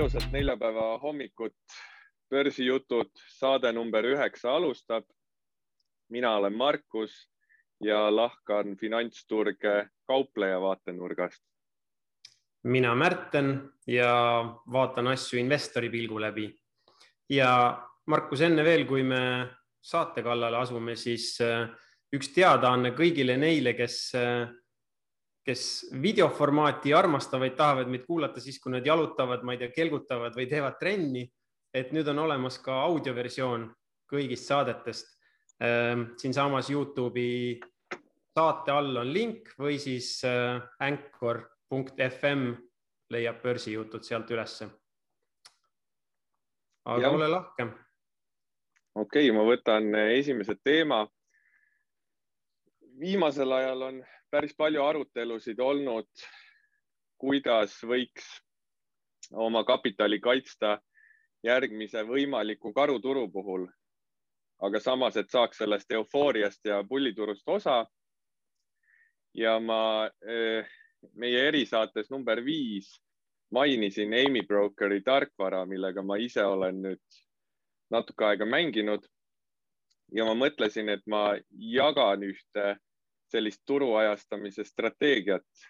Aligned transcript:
ilusat 0.00 0.32
neljapäeva 0.32 0.98
hommikut. 0.98 1.56
börsijutud, 2.30 3.10
saade 3.28 3.72
number 3.72 4.04
üheksa 4.04 4.54
alustab. 4.56 5.04
mina 6.08 6.36
olen 6.36 6.56
Markus 6.56 7.28
ja 7.80 8.16
lahkan 8.16 8.76
finantsturge 8.76 9.88
kaupleja 10.06 10.60
vaatenurgast. 10.60 11.42
mina 12.64 12.94
Märten 12.94 13.72
ja 13.86 14.14
vaatan 14.72 15.06
asju 15.06 15.38
investori 15.38 15.90
pilgu 15.90 16.20
läbi. 16.20 16.48
ja 17.28 17.82
Markus, 18.06 18.40
enne 18.40 18.64
veel, 18.64 18.86
kui 18.86 19.02
me 19.02 19.50
saate 19.82 20.22
kallale 20.22 20.56
asume, 20.56 20.96
siis 20.96 21.40
äh, 21.40 21.68
üks 22.12 22.32
teadaanne 22.32 22.96
kõigile 22.96 23.36
neile, 23.36 23.74
kes 23.74 24.14
äh, 24.14 24.48
kes 25.50 25.90
videoformaati 26.02 26.94
armastavad, 26.94 27.56
tahavad 27.58 27.90
meid 27.90 28.06
kuulata 28.06 28.40
siis, 28.40 28.60
kui 28.62 28.72
nad 28.74 28.86
jalutavad, 28.86 29.42
ma 29.42 29.56
ei 29.56 29.64
tea, 29.64 29.72
kelgutavad 29.74 30.36
või 30.38 30.46
teevad 30.50 30.78
trenni. 30.78 31.26
et 31.74 31.92
nüüd 31.94 32.08
on 32.10 32.18
olemas 32.18 32.56
ka 32.58 32.80
audioversioon 32.82 33.68
kõigist 34.10 34.48
saadetest. 34.50 35.12
Ehm, 35.62 36.02
siinsamas 36.18 36.66
Youtube'i 36.70 37.60
saate 38.34 38.72
all 38.74 38.96
on 38.98 39.12
link 39.14 39.52
või 39.58 39.78
siis 39.78 40.24
äh, 40.26 40.58
anchor.fm 40.82 42.42
leiab 43.14 43.38
börsijutud 43.42 44.02
sealt 44.02 44.30
ülesse. 44.30 44.66
aga 46.84 47.02
ja. 47.02 47.10
ole 47.10 47.28
lahke. 47.28 47.68
okei 48.94 49.30
okay,, 49.30 49.36
ma 49.36 49.46
võtan 49.46 49.94
esimese 50.18 50.58
teema. 50.64 51.06
viimasel 52.98 53.52
ajal 53.52 53.82
on 53.82 54.02
päris 54.30 54.54
palju 54.56 54.82
arutelusid 54.84 55.58
olnud, 55.60 56.08
kuidas 57.18 57.74
võiks 57.84 58.26
oma 59.32 59.64
kapitali 59.64 60.20
kaitsta 60.20 60.78
järgmise 61.44 62.02
võimaliku 62.06 62.72
karuturu 62.72 63.28
puhul. 63.30 63.68
aga 64.60 64.80
samas, 64.80 65.16
et 65.16 65.30
saaks 65.30 65.56
sellest 65.56 65.92
eufooriast 65.92 66.64
ja 66.64 66.84
pulliturust 66.84 67.48
osa. 67.48 67.86
ja 69.34 69.60
ma 69.60 70.10
eh, 70.26 70.66
meie 71.14 71.48
erisaates 71.48 72.10
number 72.10 72.44
viis 72.44 73.00
mainisin 73.50 74.14
Amy 74.14 74.42
Brokeri 74.42 75.00
tarkvara, 75.02 75.66
millega 75.66 76.02
ma 76.02 76.16
ise 76.16 76.44
olen 76.44 76.82
nüüd 76.82 77.22
natuke 77.90 78.24
aega 78.24 78.46
mänginud. 78.46 79.06
ja 80.12 80.24
ma 80.24 80.34
mõtlesin, 80.34 80.88
et 80.88 81.02
ma 81.06 81.36
jagan 81.50 82.22
ühte 82.22 82.76
sellist 83.30 83.62
turuajastamise 83.66 84.64
strateegiat 84.64 85.66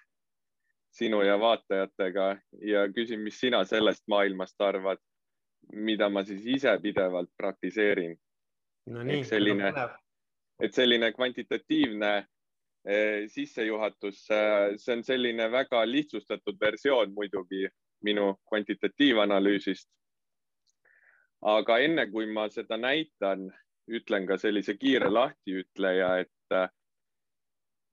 sinu 0.90 1.22
ja 1.22 1.38
vaatajatega 1.40 2.36
ja 2.66 2.88
küsin, 2.92 3.20
mis 3.20 3.40
sina 3.40 3.64
sellest 3.64 4.02
maailmast 4.08 4.60
arvad, 4.60 4.98
mida 5.72 6.08
ma 6.08 6.24
siis 6.24 6.46
ise 6.46 6.72
pidevalt 6.82 7.30
praktiseerin 7.36 8.16
no. 8.90 9.02
nii, 9.02 9.24
selline, 9.24 9.70
et 10.62 10.74
selline 10.74 11.12
kvantitatiivne 11.12 12.10
eh, 12.18 13.28
sissejuhatus, 13.30 14.24
see 14.26 14.96
on 14.96 15.04
selline 15.06 15.50
väga 15.52 15.84
lihtsustatud 15.86 16.58
versioon 16.60 17.14
muidugi 17.14 17.68
minu 18.02 18.34
kvantitatiivanalüüsist. 18.48 19.88
aga 21.40 21.78
enne 21.78 22.06
kui 22.10 22.26
ma 22.32 22.48
seda 22.52 22.76
näitan, 22.76 23.46
ütlen 23.88 24.26
ka 24.26 24.36
sellise 24.38 24.74
kiire 24.76 25.08
lahtiütleja, 25.08 26.16
et 26.24 26.58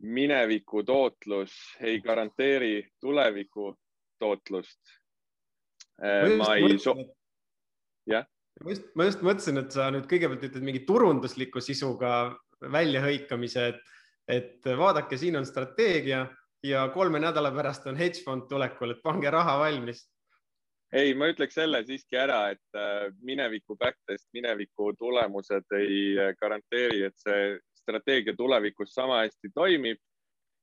mineviku 0.03 0.83
tootlus 0.83 1.53
ei 1.81 2.01
garanteeri 2.01 2.87
tuleviku 3.01 3.71
tootlust. 4.19 4.79
Äh, 6.03 6.37
ma 6.37 6.55
ei 6.55 6.77
so-, 6.79 6.97
jah. 8.09 8.25
ma 8.63 8.73
just, 8.73 8.89
ma 8.95 9.07
just 9.09 9.23
mõtlesin, 9.25 9.61
et 9.63 9.71
sa 9.73 9.89
nüüd 9.93 10.09
kõigepealt 10.09 10.45
ütled 10.49 10.65
mingi 10.65 10.83
turundusliku 10.85 11.61
sisuga 11.61 12.11
väljahõikamise, 12.61 13.69
et, 13.73 13.95
et 14.27 14.69
vaadake, 14.77 15.17
siin 15.17 15.37
on 15.39 15.45
strateegia 15.45 16.27
ja 16.65 16.85
kolme 16.93 17.21
nädala 17.21 17.51
pärast 17.53 17.85
on 17.89 17.97
hedge 17.97 18.21
fond 18.25 18.45
tulekul, 18.49 18.93
et 18.93 19.03
pange 19.05 19.33
raha 19.33 19.57
valmis 19.61 20.05
ei, 20.95 21.13
ma 21.17 21.27
ütleks 21.31 21.57
selle 21.57 21.81
siiski 21.87 22.17
ära, 22.19 22.53
et 22.55 22.77
äh, 22.79 23.07
mineviku 23.25 23.75
backtest, 23.79 24.27
mineviku 24.35 24.93
tulemused 24.99 25.75
ei 25.75 25.97
äh, 26.15 26.33
garanteeri, 26.39 27.03
et 27.09 27.17
see 27.19 27.57
strateegia 27.87 28.35
tulevikus 28.35 28.93
sama 28.93 29.23
hästi 29.23 29.53
toimib. 29.55 30.03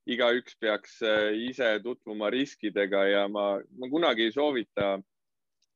igaüks 0.04 0.58
peaks 0.60 0.98
äh, 1.00 1.30
ise 1.48 1.78
tutvuma 1.80 2.28
riskidega 2.30 3.06
ja 3.08 3.22
ma, 3.28 3.56
ma 3.56 3.88
kunagi 3.88 4.26
ei 4.26 4.32
soovita 4.34 4.98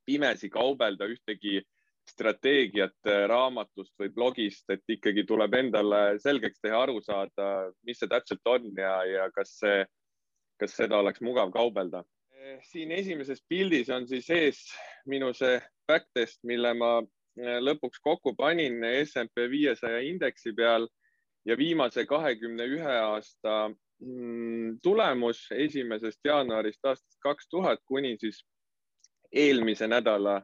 pimesi 0.05 0.51
kaubelda 0.53 1.09
ühtegi 1.09 1.63
strateegiat 2.11 3.09
äh, 3.09 3.23
raamatust 3.33 3.95
või 3.97 4.11
blogist, 4.13 4.67
et 4.69 4.85
ikkagi 4.85 5.25
tuleb 5.25 5.57
endale 5.57 6.19
selgeks 6.21 6.61
teha, 6.61 6.83
aru 6.83 7.01
saada, 7.01 7.71
mis 7.89 8.03
see 8.03 8.11
täpselt 8.13 8.53
on 8.53 8.69
ja, 8.77 8.99
ja 9.09 9.31
kas 9.33 9.55
see, 9.63 9.81
kas 10.61 10.77
seda 10.77 11.01
oleks 11.01 11.25
mugav 11.25 11.49
kaubelda. 11.57 12.05
Äh, 12.37 12.61
siin 12.69 12.93
esimeses 12.93 13.41
pildis 13.49 13.89
on 13.89 14.05
siis 14.13 14.29
ees 14.29 14.61
minu 15.09 15.33
see 15.33 15.57
backtest, 15.89 16.43
mille 16.45 16.75
ma 16.77 16.99
lõpuks 17.39 18.01
kokku 18.03 18.35
panin 18.37 18.83
SMP 19.07 19.49
viiesaja 19.51 20.01
indeksi 20.05 20.53
peal 20.53 20.89
ja 21.49 21.57
viimase 21.57 22.05
kahekümne 22.07 22.65
ühe 22.69 22.97
aasta 23.01 23.71
mm, 24.05 24.79
tulemus 24.85 25.47
esimesest 25.55 26.21
jaanuarist 26.25 26.85
aastast 26.85 27.21
kaks 27.25 27.49
tuhat 27.49 27.81
kuni 27.89 28.17
siis 28.21 28.43
eelmise 29.33 29.89
nädala 29.89 30.43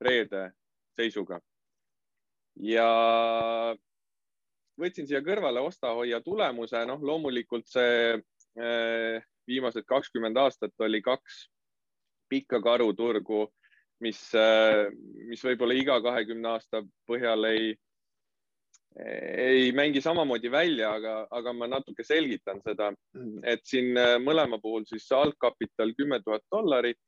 reede 0.00 0.50
seisuga. 0.96 1.40
ja 2.56 2.88
võtsin 4.80 5.08
siia 5.08 5.20
kõrvale 5.24 5.60
osta-hoia 5.60 6.22
tulemuse, 6.24 6.80
noh, 6.88 7.02
loomulikult 7.04 7.68
see 7.68 8.16
eh, 8.16 9.24
viimased 9.48 9.84
kakskümmend 9.88 10.36
aastat 10.40 10.72
oli 10.80 11.02
kaks 11.04 11.46
pikka 12.32 12.62
karuturgu, 12.64 13.46
mis, 14.00 14.20
eh, 14.34 14.88
mis 15.28 15.44
võib-olla 15.44 15.76
iga 15.76 16.00
kahekümne 16.04 16.54
aasta 16.56 16.80
põhjal 17.08 17.44
ei 17.52 17.74
ei 19.04 19.72
mängi 19.72 20.00
samamoodi 20.00 20.50
välja, 20.50 20.92
aga, 20.96 21.16
aga 21.30 21.52
ma 21.52 21.68
natuke 21.68 22.04
selgitan 22.04 22.62
seda, 22.64 22.92
et 23.44 23.64
siin 23.68 23.92
äh, 24.00 24.16
mõlema 24.22 24.58
puhul 24.62 24.86
siis 24.88 25.04
algkapital 25.12 25.92
kümme 25.98 26.22
tuhat 26.24 26.44
dollarit. 26.52 26.98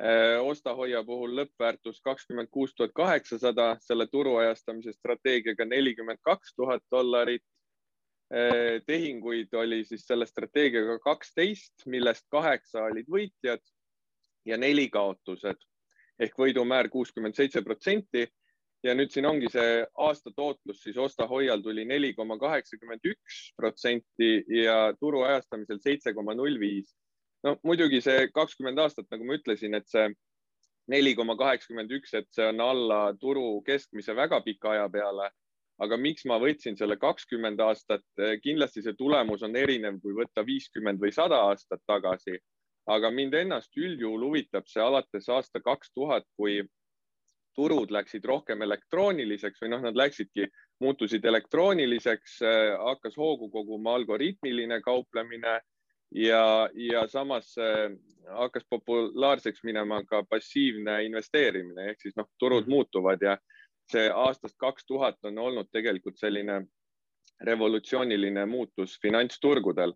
Äh, 0.00 0.40
osta-hoia 0.42 1.04
puhul 1.06 1.36
lõppväärtus 1.36 2.00
kakskümmend 2.02 2.50
kuus 2.50 2.74
tuhat 2.74 2.94
kaheksasada, 2.96 3.76
selle 3.84 4.08
turuajastamise 4.10 4.94
strateegiaga 4.96 5.68
nelikümmend 5.68 6.18
kaks 6.26 6.56
tuhat 6.56 6.82
dollarit. 6.90 7.44
Äh, 8.32 8.80
tehinguid 8.86 9.54
oli 9.54 9.84
siis 9.84 10.06
selle 10.08 10.26
strateegiaga 10.26 10.98
kaksteist, 11.04 11.86
millest 11.86 12.26
kaheksa 12.32 12.88
olid 12.90 13.06
võitjad 13.06 13.62
ja 14.48 14.58
neli 14.58 14.88
kaotused 14.90 15.60
ehk 16.22 16.38
võidumäär 16.38 16.88
kuuskümmend 16.90 17.36
seitse 17.36 17.62
protsenti 17.62 18.26
ja 18.82 18.94
nüüd 18.98 19.12
siin 19.14 19.26
ongi 19.28 19.50
see 19.52 19.84
aasta 20.06 20.32
tootlus 20.36 20.82
siis 20.82 20.98
osta-hoial 20.98 21.62
tuli 21.62 21.84
neli 21.86 22.12
koma 22.18 22.38
kaheksakümmend 22.38 23.06
üks 23.12 23.42
protsenti 23.58 24.32
ja 24.62 24.76
turu 24.98 25.22
ajastamisel 25.28 25.78
seitse 25.82 26.14
koma 26.14 26.34
null 26.34 26.58
viis. 26.60 26.90
no 27.46 27.56
muidugi 27.66 28.00
see 28.02 28.28
kakskümmend 28.34 28.78
aastat, 28.78 29.06
nagu 29.10 29.26
ma 29.26 29.38
ütlesin, 29.38 29.74
et 29.74 29.88
see 29.90 30.08
neli 30.90 31.14
koma 31.18 31.36
kaheksakümmend 31.38 31.94
üks, 31.98 32.14
et 32.14 32.28
see 32.34 32.48
on 32.50 32.60
alla 32.62 33.00
turu 33.20 33.62
keskmise 33.66 34.16
väga 34.16 34.42
pika 34.42 34.74
aja 34.74 34.88
peale. 34.88 35.30
aga 35.82 35.96
miks 35.96 36.24
ma 36.30 36.36
võtsin 36.38 36.76
selle 36.78 36.94
kakskümmend 37.00 37.60
aastat, 37.60 38.04
kindlasti 38.42 38.82
see 38.82 38.94
tulemus 38.94 39.42
on 39.42 39.56
erinev, 39.56 39.96
kui 40.02 40.14
võtta 40.14 40.44
viiskümmend 40.46 41.00
või 41.02 41.14
sada 41.14 41.38
aastat 41.48 41.82
tagasi. 41.86 42.38
aga 42.86 43.10
mind 43.10 43.34
ennast 43.34 43.76
üldjuhul 43.78 44.26
huvitab 44.26 44.66
see 44.66 44.82
alates 44.82 45.28
aasta 45.28 45.60
kaks 45.62 45.92
tuhat, 45.94 46.26
kui 46.36 46.64
turud 47.54 47.90
läksid 47.92 48.24
rohkem 48.24 48.62
elektrooniliseks 48.62 49.62
või 49.62 49.72
noh, 49.74 49.82
nad 49.84 49.98
läksidki, 49.98 50.48
muutusid 50.80 51.24
elektrooniliseks, 51.24 52.38
äh, 52.46 52.72
hakkas 52.80 53.16
hoogu 53.16 53.50
koguma 53.50 53.94
algoritmiline 53.98 54.80
kauplemine 54.80 55.60
ja, 56.14 56.68
ja 56.74 57.06
samas 57.08 57.54
äh, 57.58 57.90
hakkas 58.28 58.64
populaarseks 58.70 59.64
minema 59.64 60.02
ka 60.04 60.22
passiivne 60.28 61.02
investeerimine 61.04 61.90
ehk 61.90 62.00
siis 62.00 62.16
noh, 62.16 62.28
turud 62.38 62.66
mhm. 62.66 62.70
muutuvad 62.76 63.22
ja 63.22 63.36
see 63.92 64.08
aastast 64.08 64.56
kaks 64.58 64.86
tuhat 64.86 65.18
on 65.28 65.38
olnud 65.38 65.68
tegelikult 65.72 66.18
selline 66.18 66.62
revolutsiooniline 67.42 68.46
muutus 68.46 68.98
finantsturgudel 69.02 69.92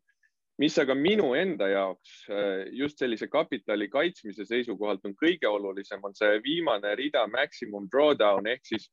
mis 0.58 0.78
aga 0.80 0.94
minu 0.96 1.34
enda 1.36 1.68
jaoks 1.68 2.12
äh, 2.32 2.64
just 2.72 2.98
sellise 2.98 3.28
kapitali 3.28 3.88
kaitsmise 3.92 4.46
seisukohalt 4.48 5.04
on 5.04 5.16
kõige 5.18 5.48
olulisem, 5.48 6.00
on 6.04 6.14
see 6.16 6.40
viimane 6.44 6.94
rida 6.96 7.26
maximum 7.28 7.88
drawdown 7.92 8.48
ehk 8.48 8.64
siis 8.64 8.88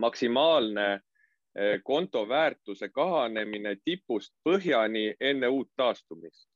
maksimaalne 0.00 0.86
äh, 0.92 1.80
konto 1.84 2.24
väärtuse 2.28 2.88
kahanemine 2.88 3.76
tipust 3.84 4.32
põhjani 4.48 5.10
enne 5.20 5.48
uut 5.48 5.70
taastumist. 5.76 6.48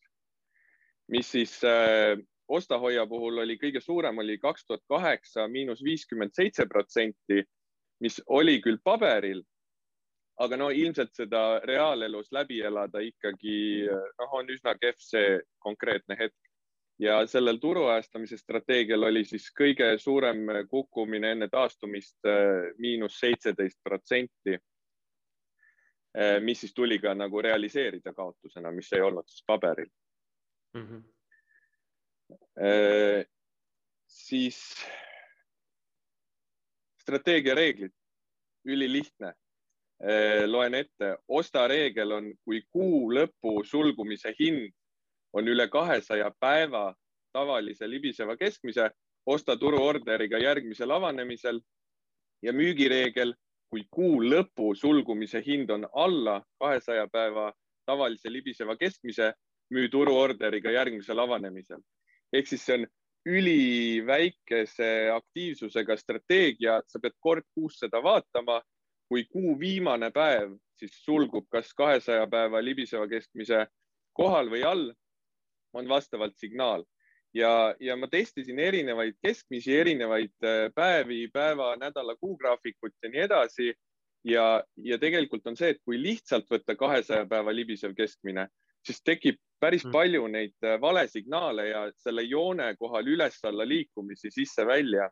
mis 1.09 1.31
siis 1.31 1.59
äh, 1.65 2.17
osta-hoia 2.49 3.07
puhul 3.07 3.39
oli 3.39 3.59
kõige 3.61 3.81
suurem 3.81 4.19
oli 4.19 4.39
kaks 4.39 4.65
tuhat 4.67 4.81
kaheksa 4.89 5.49
miinus 5.49 5.83
viiskümmend 5.85 6.33
seitse 6.33 6.67
protsenti, 6.67 7.43
mis 8.01 8.23
oli 8.27 8.61
küll 8.65 8.81
paberil, 8.85 9.43
aga 10.41 10.57
no 10.57 10.71
ilmselt 10.71 11.15
seda 11.15 11.61
reaalelus 11.63 12.33
läbi 12.33 12.61
elada 12.61 12.99
ikkagi 12.99 13.87
noh, 13.91 14.33
on 14.33 14.51
üsna 14.51 14.75
kehv 14.81 14.99
see 14.99 15.39
konkreetne 15.59 16.17
hetk. 16.19 16.39
ja 16.99 17.27
sellel 17.27 17.59
turuajastamise 17.59 18.39
strateegial 18.39 19.03
oli 19.03 19.25
siis 19.25 19.49
kõige 19.51 19.99
suurem 19.99 20.47
kukkumine 20.71 21.33
enne 21.35 21.49
taastumist 21.49 22.19
miinus 22.79 23.19
seitseteist 23.19 23.81
protsenti 23.83 24.59
Eh, 26.15 26.41
mis 26.41 26.61
siis 26.61 26.75
tuli 26.75 26.99
ka 27.03 27.11
nagu 27.15 27.43
realiseerida 27.43 28.13
kaotusena, 28.15 28.71
mis 28.71 28.93
ei 28.95 29.01
olnud 29.03 29.27
siis 29.27 29.43
paberil 29.47 29.89
mm. 30.77 30.85
-hmm. 30.87 31.03
siis 34.07 34.61
strateegia 37.03 37.55
reeglid, 37.55 37.93
ülilihtne. 38.65 39.35
Eh, 40.05 40.45
loen 40.47 40.75
ette, 40.75 41.15
osta 41.29 41.69
reegel 41.69 42.13
on, 42.13 42.33
kui 42.45 42.61
kuu 42.73 43.09
lõpu 43.15 43.63
sulgumise 43.65 44.35
hind 44.39 44.69
on 45.33 45.49
üle 45.49 45.65
kahesaja 45.73 46.29
päeva 46.41 46.91
tavalise 47.33 47.89
libiseva 47.89 48.37
keskmise, 48.37 48.91
osta 49.27 49.57
turuorderiga 49.57 50.39
järgmisel 50.39 50.93
avanemisel 50.93 51.61
ja 52.45 52.53
müügireegel 52.53 53.33
kui 53.73 53.87
kuu 53.91 54.21
lõpu 54.23 54.75
sulgumise 54.79 55.41
hind 55.47 55.71
on 55.75 55.87
alla 55.99 56.37
kahesaja 56.63 57.09
päeva 57.11 57.49
tavalise 57.89 58.31
libiseva 58.33 58.77
keskmise, 58.77 59.33
müü 59.75 59.89
turuorderiga 59.91 60.71
järgmisel 60.71 61.19
avanemisel. 61.19 61.81
ehk 62.33 62.47
siis 62.47 62.63
see 62.67 62.75
on 62.75 62.87
üliväikese 63.25 65.11
aktiivsusega 65.15 65.97
strateegia, 65.97 66.81
sa 66.87 67.01
pead 67.01 67.15
kord 67.21 67.45
kuus 67.55 67.79
seda 67.79 68.03
vaatama. 68.03 68.61
Kui 69.09 69.25
kuu 69.31 69.59
viimane 69.61 70.11
päev 70.11 70.55
siis 70.79 70.97
sulgub 71.05 71.47
kas 71.53 71.73
kahesaja 71.77 72.27
päeva 72.31 72.63
libiseva 72.65 73.07
keskmise 73.09 73.67
kohal 74.13 74.51
või 74.51 74.65
all, 74.67 74.91
on 75.75 75.89
vastavalt 75.91 76.37
signaal 76.39 76.85
ja, 77.35 77.75
ja 77.81 77.97
ma 77.97 78.09
testisin 78.11 78.59
erinevaid 78.63 79.17
keskmisi, 79.23 79.75
erinevaid 79.77 80.35
äh, 80.47 80.69
päevi, 80.75 81.27
päeva, 81.33 81.75
nädala, 81.81 82.17
kuugraafikut 82.21 82.95
ja 83.03 83.11
nii 83.11 83.25
edasi. 83.29 83.73
ja, 84.25 84.65
ja 84.77 84.99
tegelikult 84.99 85.47
on 85.47 85.57
see, 85.57 85.75
et 85.75 85.81
kui 85.85 85.99
lihtsalt 86.01 86.47
võtta 86.51 86.77
kahesaja 86.81 87.27
päeva 87.29 87.53
libisev 87.53 87.93
keskmine, 87.97 88.47
siis 88.87 89.03
tekib 89.05 89.37
päris 89.61 89.85
mm. 89.85 89.93
palju 89.93 90.29
neid 90.29 90.55
äh, 90.65 90.79
valesignaale 90.81 91.69
ja 91.69 91.83
selle 91.97 92.23
joone 92.23 92.71
kohal 92.79 93.07
üles-alla 93.17 93.67
liikumisi 93.69 94.31
sisse-välja. 94.31 95.11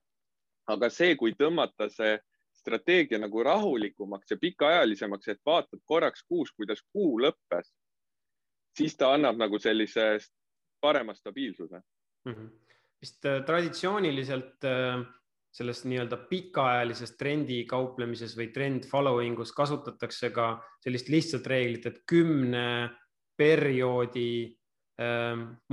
aga 0.70 0.88
see, 0.90 1.16
kui 1.18 1.34
tõmmata 1.34 1.88
see 1.90 2.18
strateegia 2.62 3.18
nagu 3.18 3.42
rahulikumaks 3.42 4.30
ja 4.30 4.38
pikaajalisemaks, 4.40 5.28
et 5.28 5.40
vaatad 5.46 5.82
korraks 5.84 6.24
kuus, 6.28 6.52
kuidas 6.56 6.82
kuu 6.92 7.18
lõppes, 7.22 7.72
siis 8.78 8.94
ta 8.96 9.12
annab 9.16 9.40
nagu 9.40 9.58
sellise 9.58 10.06
parema 10.80 11.14
stabiilsuse 11.14 11.78
mm. 11.78 12.32
-hmm. 12.32 12.48
vist 13.00 13.26
äh, 13.26 13.42
traditsiooniliselt 13.46 14.64
äh, 14.64 15.02
selles 15.52 15.84
nii-öelda 15.84 16.16
pikaajalises 16.30 17.16
trendi 17.20 17.64
kauplemises 17.68 18.36
või 18.38 18.48
trend 18.54 18.88
following 18.88 19.38
us 19.38 19.52
kasutatakse 19.52 20.30
ka 20.30 20.54
sellist 20.80 21.08
lihtsat 21.12 21.46
reeglit, 21.46 21.86
et 21.86 21.98
kümne 22.08 22.90
perioodi 23.36 24.56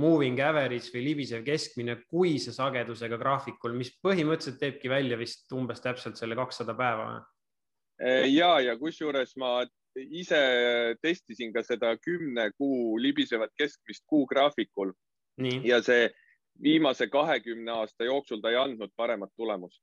moving 0.00 0.40
average 0.40 0.88
või 0.94 1.02
libisev 1.04 1.42
keskmine 1.44 1.98
kuise 2.08 2.54
sagedusega 2.56 3.18
graafikul, 3.20 3.74
mis 3.76 3.92
põhimõtteliselt 4.02 4.58
teebki 4.58 4.88
välja 4.90 5.18
vist 5.20 5.52
umbes 5.52 5.82
täpselt 5.84 6.16
selle 6.16 6.38
kakssada 6.38 6.74
päeva. 6.74 7.20
Äh, 8.00 8.24
ja, 8.32 8.54
ja 8.64 8.76
kusjuures 8.80 9.36
ma 9.36 9.60
ise 9.96 10.40
testisin 11.02 11.52
ka 11.52 11.62
seda 11.66 11.92
kümne 12.00 12.50
kuu 12.56 12.96
libisevat 12.98 13.52
keskmist 13.58 14.06
kuu 14.08 14.24
graafikul 14.30 14.92
Nii. 15.42 15.60
ja 15.68 15.80
see 15.82 16.08
viimase 16.62 17.08
kahekümne 17.10 17.72
aasta 17.72 18.06
jooksul 18.08 18.40
ta 18.40 18.52
ei 18.52 18.60
andnud 18.60 18.92
paremat 18.96 19.32
tulemust. 19.36 19.82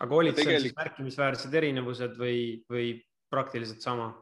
aga 0.00 0.14
olid 0.14 0.34
seal 0.34 0.44
tegelikult... 0.44 0.68
siis 0.68 0.76
märkimisväärsed 0.76 1.54
erinevused 1.54 2.14
või, 2.20 2.38
või 2.70 2.92
praktiliselt 3.32 3.82
sama? 3.82 4.12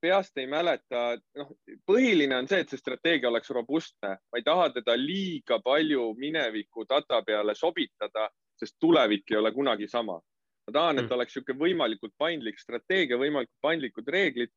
Peast 0.00 0.38
ei 0.38 0.46
mäleta, 0.46 1.18
noh, 1.36 1.52
põhiline 1.86 2.36
on 2.36 2.48
see, 2.48 2.62
et 2.62 2.70
see 2.72 2.80
strateegia 2.80 3.30
oleks 3.30 3.50
robustne, 3.54 4.14
ma 4.18 4.40
ei 4.40 4.46
taha 4.46 4.70
teda 4.76 4.96
liiga 4.98 5.60
palju 5.64 6.12
mineviku 6.18 6.86
data 6.88 7.22
peale 7.26 7.54
sobitada, 7.58 8.28
sest 8.58 8.76
tulevik 8.80 9.30
ei 9.32 9.40
ole 9.40 9.52
kunagi 9.52 9.88
sama. 9.88 10.20
ma 10.68 10.72
tahan, 10.72 10.98
et 10.98 11.06
mm. 11.06 11.14
oleks 11.16 11.36
niisugune 11.36 11.60
võimalikult 11.64 12.12
paindlik 12.18 12.58
strateegia, 12.60 13.16
võimalikult 13.16 13.60
paindlikud 13.62 14.08
reeglid. 14.08 14.50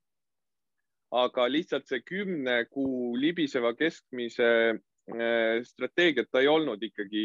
aga 1.11 1.45
lihtsalt 1.51 1.87
see 1.87 1.99
kümne 2.07 2.65
kuu 2.71 3.17
libiseva 3.19 3.73
keskmise 3.75 4.47
Äh, 5.09 5.63
strateegiat 5.63 6.29
ta 6.31 6.39
ei 6.39 6.47
olnud 6.47 6.83
ikkagi, 6.83 7.23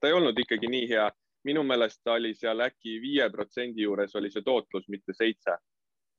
ta 0.00 0.10
ei 0.10 0.14
olnud 0.14 0.38
ikkagi 0.38 0.68
nii 0.70 0.88
hea. 0.90 1.08
minu 1.46 1.62
meelest 1.62 2.00
ta 2.04 2.16
oli 2.18 2.32
seal 2.34 2.60
äkki 2.60 2.96
viie 3.00 3.28
protsendi 3.30 3.84
juures 3.84 4.14
oli 4.18 4.28
see 4.30 4.42
tootlus, 4.42 4.88
mitte 4.88 5.14
seitse 5.14 5.54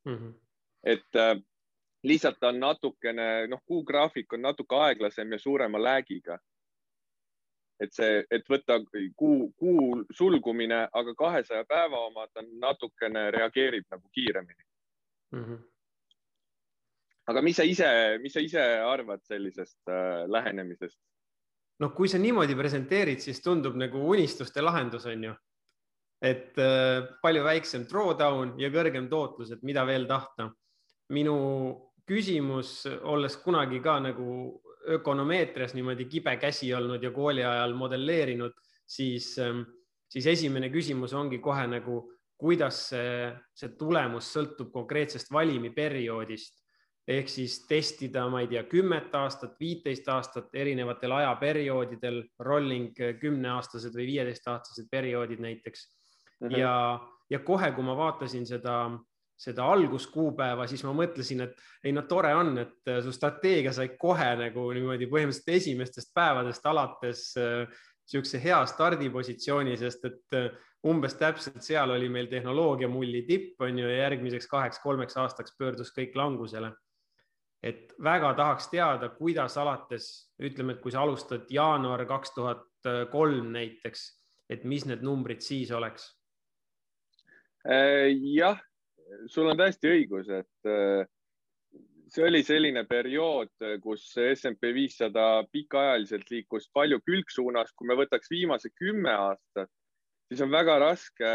mm. 0.07 0.15
-hmm. 0.15 0.31
Et 0.83 1.15
äh, 1.15 1.35
lihtsalt 2.03 2.43
on 2.43 2.59
natukene, 2.59 3.47
noh, 3.47 3.61
kuugraafik 3.65 4.33
on 4.33 4.41
natuke 4.41 4.75
aeglasem 4.75 5.31
ja 5.31 5.39
suurema 5.39 5.81
läägiga. 5.83 6.39
et 7.79 7.93
see, 7.95 8.25
et 8.31 8.43
võtta 8.49 8.75
kuu, 9.15 9.53
kuu 9.55 10.03
sulgumine, 10.11 10.81
aga 10.91 11.13
kahesaja 11.15 11.63
päeva 11.63 11.99
oma, 12.09 12.25
ta 12.27 12.41
natukene 12.43 13.31
reageerib 13.31 13.85
nagu 13.91 14.09
kiiremini 14.11 14.63
mm. 15.31 15.43
-hmm 15.43 15.59
aga 17.29 17.41
mis 17.45 17.59
sa 17.59 17.65
ise, 17.67 17.89
mis 18.23 18.33
sa 18.33 18.41
ise 18.43 18.63
arvad 18.81 19.21
sellisest 19.27 19.91
äh, 19.91 20.25
lähenemisest? 20.27 20.97
noh, 21.79 21.93
kui 21.95 22.09
sa 22.11 22.19
niimoodi 22.19 22.57
presenteerid, 22.59 23.21
siis 23.23 23.39
tundub 23.39 23.77
nagu 23.79 24.01
unistuste 24.11 24.63
lahendus 24.63 25.05
on 25.07 25.29
ju. 25.29 25.35
et 26.21 26.57
äh, 26.59 27.05
palju 27.21 27.43
väiksem 27.45 27.85
drawdown 27.87 28.57
ja 28.59 28.71
kõrgem 28.73 29.07
tootlus, 29.11 29.53
et 29.55 29.61
mida 29.63 29.85
veel 29.87 30.07
tahta. 30.07 30.49
Minu 31.09 31.35
küsimus, 32.09 32.83
olles 33.01 33.37
kunagi 33.43 33.81
ka 33.83 33.99
nagu 34.03 34.61
ökonomeetrias 34.89 35.75
niimoodi 35.77 36.05
kibe 36.09 36.35
käsi 36.41 36.71
olnud 36.73 37.03
ja 37.03 37.11
kooli 37.11 37.43
ajal 37.45 37.73
modelleerinud, 37.77 38.55
siis, 38.87 39.35
ähm, 39.39 39.61
siis 40.09 40.25
esimene 40.27 40.69
küsimus 40.73 41.13
ongi 41.13 41.39
kohe 41.43 41.67
nagu, 41.67 42.01
kuidas 42.39 42.87
see, 42.93 43.29
see 43.53 43.75
tulemus 43.77 44.31
sõltub 44.33 44.71
konkreetsest 44.71 45.31
valimiperioodist 45.31 46.59
ehk 47.09 47.29
siis 47.31 47.55
testida, 47.67 48.27
ma 48.29 48.43
ei 48.43 48.49
tea, 48.51 48.63
kümmet 48.69 49.13
aastat, 49.17 49.55
viiteist 49.59 50.07
aastat 50.13 50.53
erinevatel 50.53 51.15
ajaperioodidel, 51.17 52.21
rolling 52.45 52.93
kümneaastased 53.21 53.95
või 53.97 54.05
viieteistaastased 54.11 54.89
perioodid 54.91 55.41
näiteks 55.41 55.87
mm. 55.87 56.47
-hmm. 56.47 56.59
ja, 56.61 56.73
ja 57.29 57.39
kohe, 57.39 57.71
kui 57.73 57.83
ma 57.83 57.97
vaatasin 57.97 58.45
seda, 58.45 58.83
seda 59.39 59.67
alguskuupäeva, 59.71 60.65
siis 60.67 60.83
ma 60.83 60.91
mõtlesin, 60.97 61.45
et 61.45 61.85
ei 61.87 61.93
no 61.95 62.03
tore 62.09 62.33
on, 62.35 62.57
et 62.59 62.91
su 63.05 63.13
strateegia 63.15 63.71
sai 63.75 63.93
kohe 63.99 64.33
nagu 64.41 64.65
niimoodi 64.75 65.07
põhimõtteliselt 65.11 65.53
esimestest 65.55 66.11
päevadest 66.15 66.67
alates 66.67 67.23
niisuguse 67.37 68.41
äh, 68.41 68.43
hea 68.49 68.59
stardipositsiooni, 68.73 69.77
sest 69.79 70.05
et 70.09 70.37
äh, 70.37 70.51
umbes 70.89 71.15
täpselt 71.19 71.63
seal 71.63 71.95
oli 71.95 72.11
meil 72.11 72.27
tehnoloogia 72.31 72.91
mulli 72.91 73.23
tipp 73.27 73.63
on 73.63 73.79
ju 73.79 73.87
ja 73.87 74.03
järgmiseks 74.05 74.47
kaheks-kolmeks 74.51 75.19
aastaks 75.23 75.55
pöördus 75.59 75.95
kõik 75.95 76.19
langusele 76.19 76.73
et 77.63 77.93
väga 78.03 78.33
tahaks 78.37 78.69
teada, 78.71 79.09
kuidas 79.15 79.57
alates, 79.59 80.07
ütleme, 80.39 80.75
et 80.75 80.83
kui 80.83 80.93
sa 80.93 81.03
alustad 81.03 81.49
jaanuar 81.51 82.05
kaks 82.07 82.31
tuhat 82.35 82.89
kolm 83.11 83.51
näiteks, 83.51 84.05
et 84.49 84.63
mis 84.63 84.85
need 84.87 85.03
numbrid 85.03 85.43
siis 85.43 85.71
oleks? 85.75 86.07
Äh, 87.67 88.07
jah, 88.35 88.59
sul 89.27 89.49
on 89.49 89.57
täiesti 89.57 89.89
õigus, 89.89 90.29
et 90.33 90.69
äh, 90.69 91.07
see 92.09 92.25
oli 92.25 92.41
selline 92.45 92.83
periood, 92.89 93.51
kus 93.83 94.05
SMP 94.33 94.71
viissada 94.75 95.43
pikaajaliselt 95.53 96.29
liikus 96.33 96.69
palju 96.73 96.99
külgsuunas, 97.05 97.73
kui 97.77 97.89
me 97.89 97.97
võtaks 97.99 98.31
viimase 98.31 98.71
kümme 98.73 99.13
aastat, 99.13 99.69
siis 100.29 100.41
on 100.45 100.51
väga 100.53 100.77
raske 100.83 101.33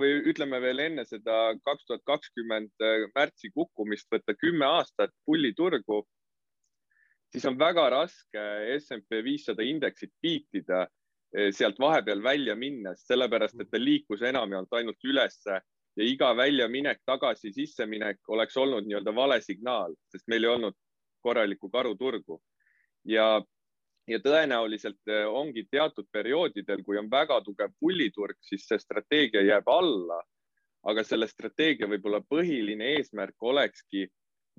või 0.00 0.20
ütleme 0.32 0.60
veel 0.64 0.84
enne 0.84 1.04
seda 1.08 1.38
kaks 1.64 1.88
tuhat 1.88 2.04
kakskümmend 2.08 2.84
äh, 2.84 3.08
märtsi 3.14 3.52
kukkumist 3.54 4.08
võtta 4.12 4.36
kümme 4.36 4.68
aastat 4.68 5.14
pulliturgu, 5.28 6.02
siis 7.32 7.44
on 7.48 7.58
väga 7.60 7.88
raske 7.96 8.44
SMP 8.78 9.22
viissada 9.24 9.64
indeksit 9.64 10.12
piitida 10.20 10.84
äh, 10.84 11.50
sealt 11.56 11.80
vahepeal 11.80 12.22
välja 12.24 12.56
minnes, 12.56 13.04
sellepärast 13.08 13.60
et 13.60 13.72
ta 13.72 13.80
liikus 13.80 14.24
enamjaolt 14.24 14.72
ainult 14.80 15.04
ülesse 15.04 15.60
ja 15.98 16.06
iga 16.06 16.30
väljaminek, 16.36 17.00
tagasi 17.06 17.52
sisseminek 17.52 18.20
oleks 18.30 18.56
olnud 18.56 18.86
nii-öelda 18.86 19.14
vale 19.14 19.40
signaal, 19.42 19.96
sest 20.12 20.28
meil 20.30 20.46
ei 20.46 20.50
olnud 20.54 20.76
korralikku 21.26 21.70
karuturgu. 21.70 22.40
ja 23.04 23.42
ja 24.08 24.18
tõenäoliselt 24.24 25.10
äh, 25.12 25.26
ongi 25.28 25.66
teatud 25.70 26.06
perioodidel, 26.12 26.80
kui 26.84 26.96
on 26.96 27.10
väga 27.10 27.42
tugev 27.44 27.74
pulliturg, 27.80 28.38
siis 28.40 28.64
see 28.68 28.78
strateegia 28.80 29.42
jääb 29.44 29.68
alla. 29.68 30.22
aga 30.88 31.02
selle 31.04 31.26
strateegia 31.26 31.88
võib-olla 31.90 32.20
põhiline 32.22 32.86
eesmärk 32.96 33.42
olekski 33.42 34.06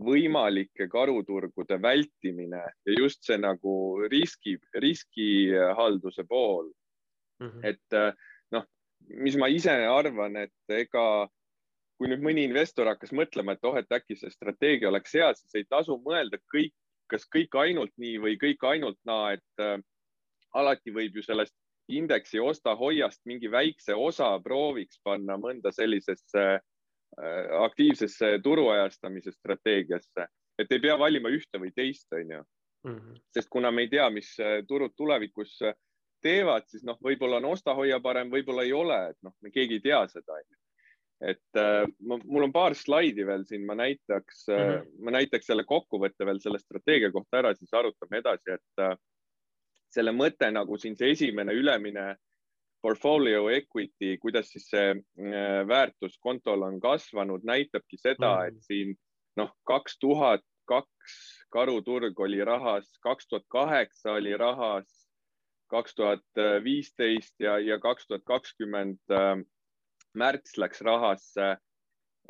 võimalike 0.04 0.88
karuturgude 0.92 1.78
vältimine 1.82 2.60
ja 2.86 2.96
just 2.98 3.24
see 3.24 3.38
nagu 3.40 3.74
riski, 4.12 4.58
riskihalduse 4.76 6.26
pool 6.28 6.68
mm. 7.40 7.48
-hmm. 7.48 7.64
et 7.64 7.96
noh, 7.96 8.29
mis 9.10 9.38
ma 9.38 9.48
ise 9.50 9.74
arvan, 9.90 10.36
et 10.46 10.76
ega 10.76 11.04
kui 12.00 12.08
nüüd 12.08 12.22
mõni 12.24 12.46
investor 12.48 12.88
hakkas 12.88 13.12
mõtlema, 13.12 13.56
et 13.56 13.66
oh, 13.68 13.76
et 13.76 13.92
äkki 13.92 14.16
see 14.16 14.32
strateegia 14.32 14.88
oleks 14.90 15.14
hea, 15.18 15.34
siis 15.36 15.60
ei 15.60 15.66
tasu 15.68 15.98
mõelda 16.06 16.40
kõik 16.54 16.74
kas 17.10 17.26
kõik 17.34 17.56
ainult 17.60 17.94
nii 17.98 18.20
või 18.22 18.38
kõik 18.40 18.64
ainult 18.70 19.00
naa, 19.10 19.34
et 19.38 19.64
äh, 19.64 19.80
alati 20.58 20.94
võib 20.94 21.18
ju 21.18 21.26
sellest 21.26 21.56
indeksi 21.90 22.40
osta-hoiast 22.40 23.24
mingi 23.26 23.50
väikse 23.52 23.96
osa 23.98 24.36
prooviks 24.46 25.02
panna 25.04 25.38
mõnda 25.42 25.74
sellisesse 25.74 26.46
äh, 26.60 27.50
aktiivsesse 27.66 28.38
turuajastamise 28.46 29.34
strateegiasse, 29.34 30.28
et 30.62 30.72
ei 30.72 30.84
pea 30.86 30.98
valima 31.02 31.34
ühte 31.34 31.62
või 31.62 31.74
teist, 31.76 32.08
onju. 32.14 32.44
-hmm. 32.86 33.22
sest 33.34 33.50
kuna 33.50 33.72
me 33.72 33.88
ei 33.88 33.90
tea, 33.90 34.10
mis 34.10 34.36
äh, 34.40 34.62
turud 34.68 34.94
tulevikus 34.96 35.58
äh, 35.62 35.74
teevad, 36.22 36.68
siis 36.70 36.86
noh, 36.88 36.98
võib-olla 37.04 37.40
on 37.40 37.50
osta-hoia 37.54 38.00
parem, 38.04 38.32
võib-olla 38.32 38.66
ei 38.68 38.74
ole, 38.76 39.00
et 39.12 39.20
noh, 39.26 39.36
me 39.42 39.52
keegi 39.54 39.80
ei 39.80 39.84
tea 39.84 40.02
seda, 40.12 40.40
et 41.20 41.60
äh, 41.60 41.84
mul 42.00 42.48
on 42.48 42.56
paar 42.56 42.76
slaidi 42.78 43.26
veel 43.28 43.46
siin, 43.48 43.66
ma 43.68 43.76
näitaks 43.76 44.46
mm, 44.48 44.56
-hmm. 44.56 45.04
ma 45.06 45.16
näitaks 45.18 45.52
selle 45.52 45.66
kokkuvõtte 45.68 46.26
veel 46.26 46.40
selle 46.40 46.60
strateegia 46.60 47.12
kohta 47.12 47.42
ära, 47.42 47.54
siis 47.56 47.74
arutame 47.74 48.22
edasi, 48.24 48.56
et 48.56 48.84
äh, 48.86 48.96
selle 49.90 50.14
mõte 50.16 50.52
nagu 50.52 50.78
siin 50.78 50.96
see 50.98 51.12
esimene 51.12 51.54
ülemine 51.54 52.16
portfolio 52.82 53.50
equity, 53.52 54.18
kuidas 54.22 54.54
siis 54.54 54.70
see 54.72 54.94
väärtus 55.68 56.16
kontol 56.24 56.62
on 56.64 56.78
kasvanud, 56.80 57.44
näitabki 57.44 57.98
seda 57.98 58.36
-hmm. 58.38 58.48
et 58.48 58.64
siin 58.64 58.96
noh, 59.36 59.52
kaks 59.68 60.00
tuhat 60.00 60.46
kaks 60.70 61.16
karuturg 61.54 62.20
oli 62.20 62.44
rahas, 62.46 62.90
kaks 63.02 63.28
tuhat 63.28 63.46
kaheksa 63.50 64.14
oli 64.20 64.38
rahas, 64.38 64.90
kaks 65.70 65.96
tuhat 65.96 66.42
viisteist 66.64 67.36
ja, 67.40 67.60
ja 67.60 67.80
kaks 67.80 68.08
tuhat 68.08 68.24
kakskümmend 68.26 69.14
märts 70.18 70.58
läks 70.58 70.82
rahasse. 70.82 71.58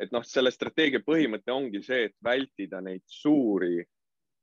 et 0.00 0.12
noh, 0.12 0.24
selle 0.24 0.50
strateegia 0.50 1.02
põhimõte 1.04 1.52
ongi 1.52 1.82
see, 1.84 2.06
et 2.08 2.14
vältida 2.24 2.80
neid 2.80 3.02
suuri 3.04 3.82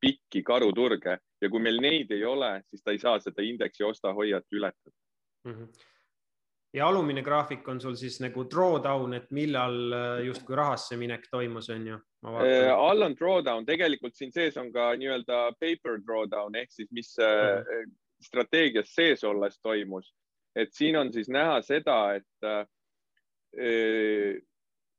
pikki 0.02 0.44
karuturge 0.46 1.18
ja 1.42 1.50
kui 1.50 1.62
meil 1.62 1.80
neid 1.82 2.12
ei 2.14 2.26
ole, 2.26 2.62
siis 2.70 2.84
ta 2.84 2.94
ei 2.94 3.00
saa 3.02 3.20
seda 3.20 3.42
indeksi 3.42 3.84
osta-hoiat 3.84 4.46
ületada 4.54 4.94
mm. 5.48 5.54
-hmm 5.54 5.86
ja 6.74 6.88
alumine 6.88 7.22
graafik 7.24 7.68
on 7.68 7.80
sul 7.82 7.96
siis 7.96 8.20
nagu 8.22 8.44
drawdown, 8.52 9.14
et 9.18 9.30
millal 9.36 9.78
äh, 9.94 10.26
justkui 10.28 10.56
rahasse 10.56 10.98
minek 11.00 11.28
toimus, 11.32 11.70
on 11.74 11.88
ju? 11.88 12.00
Äh, 12.28 12.72
all 12.74 13.02
on 13.02 13.16
drawdown, 13.16 13.66
tegelikult 13.66 14.16
siin 14.16 14.34
sees 14.36 14.58
on 14.58 14.72
ka 14.74 14.92
nii-öelda 15.00 15.40
paper 15.62 16.02
drawdown 16.04 16.56
ehk 16.60 16.72
siis, 16.72 16.92
mis 16.92 17.16
mm 17.18 17.64
-hmm. 17.64 17.96
Strateegias 18.24 18.94
sees 18.94 19.24
olles 19.24 19.60
toimus. 19.62 20.14
et 20.56 20.74
siin 20.74 20.96
on 20.98 21.12
siis 21.14 21.28
näha 21.30 21.62
seda, 21.62 22.16
et 22.16 22.68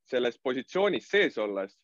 selles 0.07 0.39
positsioonis 0.39 1.09
sees 1.11 1.39
olles 1.39 1.75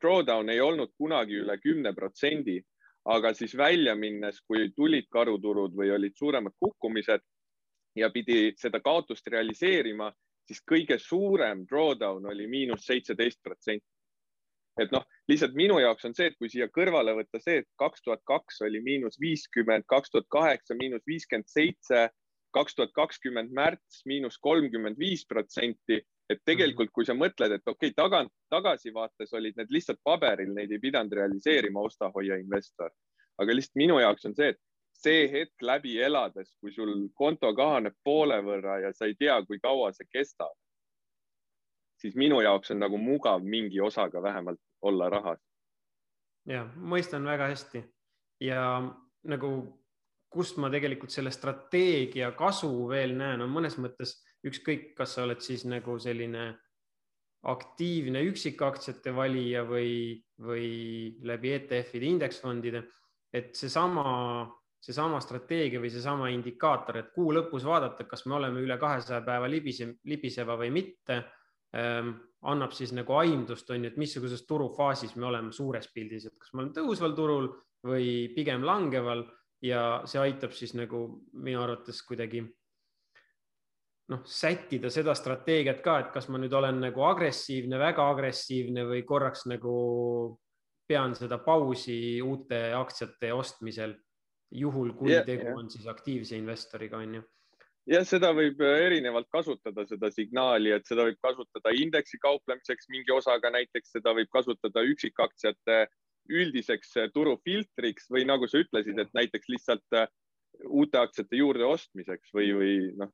drawdown 0.00 0.48
ei 0.48 0.60
olnud 0.60 0.94
kunagi 0.96 1.42
üle 1.42 1.58
kümne 1.60 1.92
protsendi, 1.94 2.56
aga 3.04 3.34
siis 3.34 3.56
välja 3.56 3.94
minnes, 3.94 4.40
kui 4.46 4.70
tulid 4.76 5.06
karuturud 5.12 5.74
või 5.76 5.90
olid 5.94 6.16
suuremad 6.16 6.54
kukkumised 6.58 7.20
ja 7.96 8.10
pidi 8.10 8.54
seda 8.58 8.80
kaotust 8.80 9.26
realiseerima, 9.32 10.10
siis 10.46 10.62
kõige 10.62 10.98
suurem 10.98 11.64
drawdown 11.66 12.26
oli 12.32 12.46
miinus 12.46 12.86
seitseteist 12.86 13.42
protsenti. 13.42 13.86
Et 14.82 14.92
noh, 14.92 15.04
lihtsalt 15.30 15.56
minu 15.56 15.78
jaoks 15.80 16.04
on 16.08 16.14
see, 16.14 16.30
et 16.30 16.36
kui 16.38 16.50
siia 16.52 16.68
kõrvale 16.72 17.14
võtta 17.16 17.40
see, 17.40 17.62
et 17.62 17.68
kaks 17.80 18.04
tuhat 18.04 18.22
kaks 18.28 18.60
oli 18.66 18.82
miinus 18.84 19.20
viiskümmend, 19.20 19.86
kaks 19.88 20.12
tuhat 20.12 20.28
kaheksa 20.32 20.76
miinus 20.78 21.04
viiskümmend 21.08 21.48
seitse 21.48 22.08
kaks 22.56 22.76
tuhat 22.76 22.92
kakskümmend 22.96 23.52
märts 23.52 24.04
miinus 24.08 24.38
kolmkümmend 24.38 24.98
viis 24.98 25.26
protsenti. 25.28 26.02
et 26.26 26.40
tegelikult, 26.44 26.90
kui 26.90 27.04
sa 27.06 27.14
mõtled, 27.14 27.52
et 27.54 27.68
okei 27.70 27.92
okay,, 27.92 27.94
tagant, 27.94 28.32
tagasivaates 28.50 29.34
olid 29.38 29.54
need 29.60 29.70
lihtsalt 29.70 30.00
paberil, 30.02 30.48
neid 30.56 30.72
ei 30.74 30.80
pidanud 30.82 31.12
realiseerima 31.14 31.84
osta-hoia 31.86 32.40
investor. 32.42 32.90
aga 33.38 33.54
lihtsalt 33.54 33.78
minu 33.82 34.00
jaoks 34.00 34.26
on 34.26 34.34
see, 34.34 34.48
et 34.54 34.58
see 35.04 35.28
hetk 35.30 35.62
läbi 35.62 35.94
elades, 36.02 36.56
kui 36.60 36.72
sul 36.72 36.94
konto 37.14 37.52
kahaneb 37.54 37.94
poole 38.04 38.40
võrra 38.42 38.80
ja 38.86 38.92
sa 38.92 39.06
ei 39.06 39.14
tea, 39.14 39.36
kui 39.46 39.60
kaua 39.62 39.92
see 39.92 40.08
kestab, 40.10 40.56
siis 42.02 42.16
minu 42.16 42.40
jaoks 42.42 42.74
on 42.74 42.82
nagu 42.82 42.98
mugav 42.98 43.44
mingi 43.44 43.80
osaga 43.80 44.22
vähemalt 44.22 44.60
olla 44.82 45.08
rahas. 45.10 45.40
ja 46.46 46.64
mõistan 46.76 47.24
väga 47.24 47.48
hästi 47.50 47.82
ja 48.40 48.60
nagu 49.24 49.50
kust 50.30 50.58
ma 50.60 50.70
tegelikult 50.70 51.10
selle 51.10 51.32
strateegia 51.32 52.32
kasu 52.36 52.70
veel 52.90 53.16
näen, 53.16 53.42
on 53.42 53.50
mõnes 53.50 53.78
mõttes 53.80 54.18
ükskõik, 54.46 54.92
kas 54.98 55.16
sa 55.16 55.24
oled 55.24 55.40
siis 55.42 55.64
nagu 55.68 55.96
selline 56.02 56.50
aktiivne 57.46 58.22
üksikaktsiate 58.26 59.14
valija 59.14 59.62
või, 59.68 60.16
või 60.42 60.68
läbi 61.26 61.52
ETF-ide 61.56 62.08
indeksfondide, 62.10 62.82
et 63.32 63.54
seesama, 63.58 64.46
seesama 64.82 65.20
strateegia 65.22 65.80
või 65.82 65.92
seesama 65.94 66.30
indikaator, 66.34 67.00
et 67.00 67.12
kuu 67.14 67.30
lõpus 67.36 67.66
vaadata, 67.66 68.06
kas 68.08 68.26
me 68.26 68.38
oleme 68.40 68.64
üle 68.64 68.78
kahesaja 68.82 69.22
päeva 69.26 69.50
libise, 69.50 69.92
libiseva 70.10 70.58
või 70.58 70.72
mitte 70.74 71.20
ähm,, 71.76 72.16
annab 72.46 72.74
siis 72.76 72.92
nagu 72.94 73.16
aimdust, 73.18 73.70
on 73.70 73.84
ju, 73.84 73.90
et 73.90 73.98
missuguses 74.00 74.44
turufaasis 74.46 75.16
me 75.16 75.26
oleme 75.30 75.52
suures 75.52 75.88
pildis, 75.94 76.28
et 76.28 76.36
kas 76.38 76.52
me 76.52 76.62
oleme 76.62 76.76
tõusval 76.76 77.16
turul 77.16 77.50
või 77.86 78.28
pigem 78.34 78.64
langeval 78.66 79.24
ja 79.64 80.02
see 80.08 80.20
aitab 80.20 80.54
siis 80.54 80.74
nagu 80.76 81.06
minu 81.32 81.62
arvates 81.62 82.02
kuidagi 82.06 82.44
noh, 84.12 84.22
sättida 84.24 84.90
seda 84.92 85.14
strateegiat 85.18 85.82
ka, 85.84 85.98
et 86.00 86.10
kas 86.14 86.28
ma 86.30 86.40
nüüd 86.40 86.54
olen 86.54 86.80
nagu 86.86 87.06
agressiivne, 87.08 87.78
väga 87.80 88.06
agressiivne 88.12 88.86
või 88.86 89.02
korraks 89.06 89.46
nagu 89.50 89.76
pean 90.86 91.16
seda 91.18 91.40
pausi 91.42 92.20
uute 92.22 92.68
aktsiate 92.78 93.32
ostmisel, 93.34 93.96
juhul 94.54 94.92
kui 94.94 95.10
yeah, 95.10 95.26
tegu 95.26 95.48
yeah. 95.48 95.58
on 95.58 95.70
siis 95.70 95.88
aktiivse 95.90 96.38
investoriga, 96.38 97.00
on 97.02 97.18
ju 97.18 97.24
jah, 97.90 98.06
seda 98.06 98.32
võib 98.36 98.60
erinevalt 98.66 99.28
kasutada, 99.32 99.86
seda 99.88 100.10
signaali, 100.14 100.72
et 100.74 100.88
seda 100.88 101.06
võib 101.06 101.20
kasutada 101.22 101.72
indeksi 101.76 102.18
kauplemiseks 102.22 102.90
mingi 102.92 103.14
osaga, 103.14 103.52
näiteks 103.54 103.96
seda 103.98 104.14
võib 104.16 104.30
kasutada 104.34 104.84
üksikaktsiate 104.86 105.84
üldiseks 106.32 106.96
äh, 107.00 107.10
turufiltriks 107.14 108.10
või 108.10 108.26
nagu 108.28 108.48
sa 108.50 108.60
ütlesid, 108.62 108.98
et 108.98 109.12
näiteks 109.14 109.50
lihtsalt 109.52 109.98
äh, 109.98 110.08
uute 110.66 110.98
aktsiate 110.98 111.38
juurdeostmiseks 111.38 112.34
või, 112.34 112.50
või 112.56 112.74
noh. 112.98 113.12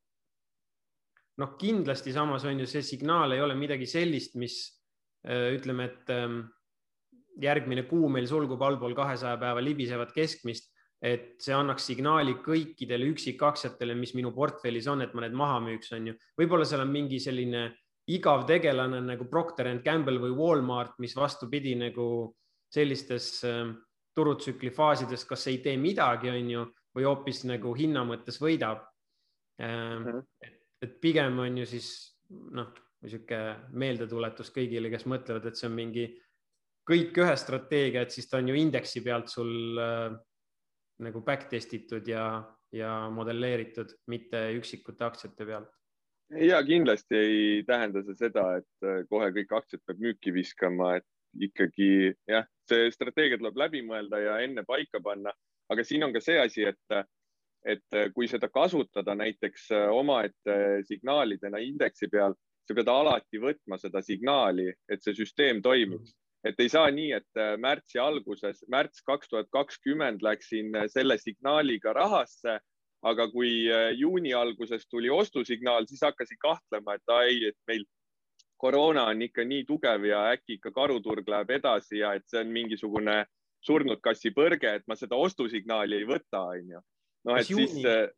noh, 1.42 1.54
kindlasti 1.60 2.14
samas 2.14 2.46
on 2.48 2.62
ju 2.62 2.70
see 2.70 2.84
signaal 2.86 3.34
ei 3.34 3.44
ole 3.44 3.56
midagi 3.58 3.88
sellist, 3.90 4.38
mis 4.40 4.58
äh, 5.28 5.52
ütleme, 5.58 5.90
et 5.90 6.12
ähm, 6.14 6.42
järgmine 7.42 7.84
kuu 7.90 8.08
meil 8.12 8.28
sulgub 8.30 8.62
allpool 8.64 8.96
kahesaja 8.96 9.40
päeva 9.40 9.64
libisevat 9.64 10.12
keskmist, 10.16 10.71
et 11.02 11.32
see 11.42 11.54
annaks 11.54 11.88
signaali 11.90 12.36
kõikidele 12.44 13.08
üksikaktsiatele, 13.10 13.96
mis 13.98 14.14
minu 14.14 14.30
portfellis 14.34 14.86
on, 14.90 15.02
et 15.02 15.14
ma 15.14 15.24
need 15.24 15.34
maha 15.34 15.58
müüks, 15.64 15.90
on 15.96 16.12
ju. 16.12 16.18
võib-olla 16.38 16.66
seal 16.68 16.84
on 16.84 16.92
mingi 16.94 17.18
selline 17.22 17.64
igav 18.14 18.46
tegelane 18.46 19.00
nagu 19.02 19.26
Procter 19.30 19.70
and 19.70 19.82
Gamble 19.82 20.20
või 20.22 20.36
Walmart, 20.38 20.94
mis 21.02 21.16
vastupidi 21.18 21.74
nagu 21.78 22.06
sellistes 22.72 23.42
ähm, 23.48 23.74
turutsükli 24.14 24.70
faasides, 24.74 25.26
kas 25.28 25.46
ei 25.50 25.58
tee 25.64 25.76
midagi, 25.80 26.30
on 26.30 26.54
ju, 26.54 26.64
või 26.94 27.06
hoopis 27.08 27.44
nagu 27.50 27.74
hinna 27.76 28.04
mõttes 28.06 28.38
võidab. 28.42 28.86
Ähm, 29.62 30.06
mhm. 30.06 30.22
et 30.82 30.98
pigem 31.02 31.38
on 31.38 31.58
ju 31.60 31.66
siis 31.68 31.88
noh, 32.30 32.72
niisugune 33.02 33.70
meeldetuletus 33.78 34.50
kõigile, 34.54 34.90
kes 34.90 35.04
mõtlevad, 35.10 35.46
et 35.46 35.58
see 35.58 35.68
on 35.68 35.74
mingi 35.76 36.06
kõik 36.88 37.18
ühe 37.22 37.34
strateegia, 37.38 38.02
et 38.02 38.14
siis 38.14 38.26
ta 38.30 38.40
on 38.40 38.48
ju 38.50 38.56
indeksi 38.58 39.02
pealt 39.04 39.30
sul 39.30 39.78
äh, 39.78 40.14
nagu 41.02 41.22
back 41.26 41.48
test 41.50 41.72
itud 41.76 42.08
ja, 42.08 42.26
ja 42.72 42.92
modelleeritud, 43.12 43.94
mitte 44.12 44.48
üksikute 44.58 45.06
aktsiate 45.08 45.46
pealt 45.48 45.72
ja 46.40 46.62
kindlasti 46.64 47.16
ei 47.16 47.64
tähenda 47.68 48.00
see 48.06 48.16
seda, 48.16 48.44
et 48.62 48.86
äh, 48.86 49.02
kohe 49.10 49.28
kõik 49.36 49.50
aktsiad 49.52 49.82
peab 49.86 49.98
müüki 50.00 50.32
viskama, 50.32 50.94
et 50.96 51.08
ikkagi 51.40 52.12
jah, 52.28 52.46
see 52.68 52.90
strateegia 52.92 53.40
tuleb 53.40 53.58
läbi 53.60 53.82
mõelda 53.84 54.20
ja 54.20 54.38
enne 54.44 54.64
paika 54.68 55.00
panna, 55.04 55.32
aga 55.72 55.84
siin 55.84 56.04
on 56.06 56.14
ka 56.14 56.20
see 56.24 56.38
asi, 56.40 56.66
et, 56.68 57.04
et 57.64 57.98
kui 58.14 58.28
seda 58.28 58.48
kasutada 58.52 59.14
näiteks 59.16 59.70
omaette 59.92 60.56
signaalidena 60.88 61.60
indeksi 61.62 62.08
peal, 62.12 62.36
sa 62.68 62.76
pead 62.76 62.90
alati 62.90 63.40
võtma 63.42 63.78
seda 63.80 64.02
signaali, 64.04 64.68
et 64.88 65.02
see 65.02 65.16
süsteem 65.16 65.62
toimiks. 65.64 66.14
Et 66.44 66.60
ei 66.60 66.68
saa 66.68 66.90
nii, 66.90 67.12
et 67.20 67.40
äh, 67.40 67.54
märtsi 67.60 68.00
alguses, 68.02 68.64
märts 68.70 69.04
kaks 69.06 69.30
tuhat 69.30 69.50
kakskümmend 69.54 70.22
läksin 70.22 70.74
äh, 70.76 70.88
selle 70.90 71.18
signaaliga 71.18 71.94
rahasse, 71.96 72.58
aga 73.02 73.26
kui 73.32 73.66
juuni 73.98 74.30
alguses 74.30 74.84
tuli 74.86 75.10
ostusignaal, 75.10 75.88
siis 75.90 76.04
hakkasin 76.06 76.38
kahtlema, 76.38 76.94
et 76.94 77.10
ai, 77.10 77.48
et 77.48 77.56
meil 77.66 77.82
koroona 78.62 79.08
on 79.10 79.22
ikka 79.26 79.42
nii 79.42 79.64
tugev 79.66 80.06
ja 80.06 80.20
äkki 80.36 80.60
ikka 80.60 80.70
karuturg 80.76 81.28
läheb 81.28 81.50
edasi 81.58 81.98
ja 81.98 82.12
et 82.14 82.28
see 82.30 82.44
on 82.44 82.52
mingisugune 82.54 83.24
surnud 83.62 83.98
kassi 84.02 84.30
põrge, 84.34 84.76
et 84.78 84.86
ma 84.90 84.96
seda 84.98 85.18
ostusignaali 85.18 85.98
ei 85.98 86.06
võta, 86.06 86.44
onju. 86.54 86.82
noh, 87.28 87.38
et 87.38 87.50
juuni, 87.50 87.68
siis. 87.82 88.14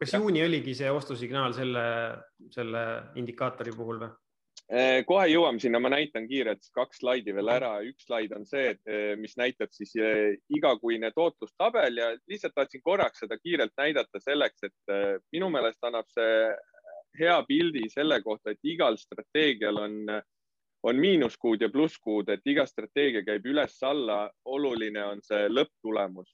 kas 0.00 0.14
ja. 0.14 0.20
juuni 0.20 0.44
oligi 0.44 0.76
see 0.76 0.90
ostusignaal 0.92 1.56
selle, 1.56 1.84
selle 2.52 2.84
indikaatori 3.20 3.76
puhul 3.76 4.00
või? 4.04 4.12
Eh, 4.72 5.02
kohe 5.04 5.26
jõuame 5.28 5.60
sinna, 5.60 5.76
ma 5.76 5.90
näitan 5.92 6.24
kiirelt 6.24 6.70
kaks 6.72 7.02
slaidi 7.02 7.34
veel 7.36 7.50
ära. 7.52 7.74
üks 7.84 8.06
slaid 8.06 8.32
on 8.32 8.46
see, 8.48 8.70
eh, 8.88 9.12
mis 9.20 9.36
näitab 9.36 9.68
siis 9.76 9.92
eh, 9.96 10.38
igakuine 10.48 11.10
tootlustabel 11.12 11.96
ja 12.00 12.06
lihtsalt 12.30 12.54
tahtsin 12.56 12.80
korraks 12.82 13.20
seda 13.20 13.36
kiirelt 13.38 13.74
näidata 13.76 14.20
selleks, 14.20 14.62
et 14.64 14.94
minu 15.32 15.50
meelest 15.52 15.84
annab 15.84 16.08
see 16.08 16.54
hea 17.20 17.42
pildi 17.44 17.90
selle 17.92 18.22
kohta, 18.22 18.50
et 18.50 18.58
igal 18.62 18.96
strateegial 18.96 19.76
on, 19.82 19.98
on 20.82 20.96
miinuskuud 20.96 21.60
ja 21.60 21.68
plusskuud, 21.68 22.32
et 22.32 22.48
iga 22.48 22.64
strateegia 22.66 23.20
käib 23.22 23.44
üles-alla. 23.44 24.30
oluline 24.44 25.04
on 25.04 25.20
see 25.22 25.44
lõpptulemus. 25.48 26.32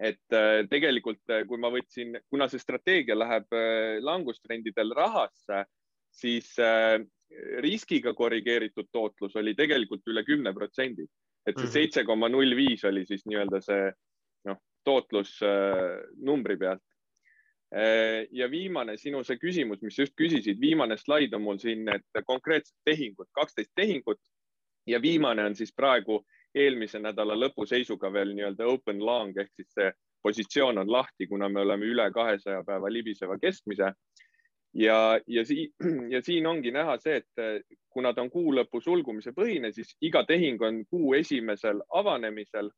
et 0.00 0.38
tegelikult, 0.70 1.20
kui 1.48 1.58
ma 1.60 1.68
võtsin, 1.68 2.16
kuna 2.30 2.48
see 2.48 2.58
strateegia 2.58 3.18
läheb 3.18 3.52
langustrendidel 4.00 4.94
rahasse 4.96 5.66
siis 6.10 6.52
äh, 6.58 6.98
riskiga 7.62 8.14
korrigeeritud 8.14 8.90
tootlus 8.92 9.36
oli 9.36 9.54
tegelikult 9.54 10.06
üle 10.10 10.24
kümne 10.26 10.52
protsendi, 10.54 11.06
et 11.46 11.56
see 11.56 11.66
mhm. 11.66 11.74
seitse 11.74 12.04
koma 12.04 12.28
null 12.28 12.56
viis 12.58 12.84
oli 12.88 13.04
siis 13.06 13.26
nii-öelda 13.26 13.60
see 13.64 13.90
noh, 14.50 14.58
tootlus 14.84 15.36
äh, 15.46 16.00
numbri 16.26 16.56
pealt. 16.60 16.84
Äh, 17.70 18.26
ja 18.34 18.50
viimane 18.50 18.96
sinu 18.98 19.22
see 19.24 19.38
küsimus, 19.38 19.82
mis 19.86 19.98
just 19.98 20.16
küsisid, 20.18 20.58
viimane 20.60 20.98
slaid 20.98 21.34
on 21.38 21.46
mul 21.46 21.62
siin, 21.62 21.86
et 21.94 22.24
konkreetsed 22.26 22.76
tehingud, 22.84 23.30
kaksteist 23.36 23.72
tehingut 23.78 24.18
ja 24.90 25.00
viimane 25.02 25.44
on 25.46 25.54
siis 25.54 25.72
praegu 25.76 26.24
eelmise 26.54 26.98
nädala 26.98 27.36
lõpu 27.38 27.66
seisuga 27.68 28.10
veel 28.12 28.34
nii-öelda 28.34 28.66
open 28.66 29.04
long 29.06 29.36
ehk 29.38 29.52
siis 29.54 29.70
see 29.76 29.92
positsioon 30.22 30.82
on 30.82 30.90
lahti, 30.92 31.28
kuna 31.30 31.48
me 31.48 31.62
oleme 31.62 31.86
üle 31.86 32.10
kahesaja 32.12 32.64
päeva 32.66 32.90
libiseva 32.92 33.38
keskmise 33.40 33.92
ja, 34.74 35.20
ja 35.26 35.44
siin, 35.44 35.72
ja 36.14 36.22
siin 36.22 36.46
ongi 36.46 36.70
näha 36.70 36.96
see, 36.98 37.16
et 37.16 37.66
kuna 37.90 38.12
ta 38.14 38.22
on 38.22 38.30
kuu 38.30 38.52
lõpu 38.54 38.80
sulgumise 38.82 39.32
põhine, 39.36 39.72
siis 39.74 39.96
iga 40.00 40.24
tehing 40.26 40.62
on 40.62 40.84
kuu 40.86 41.14
esimesel 41.18 41.82
avanemisel 41.88 42.70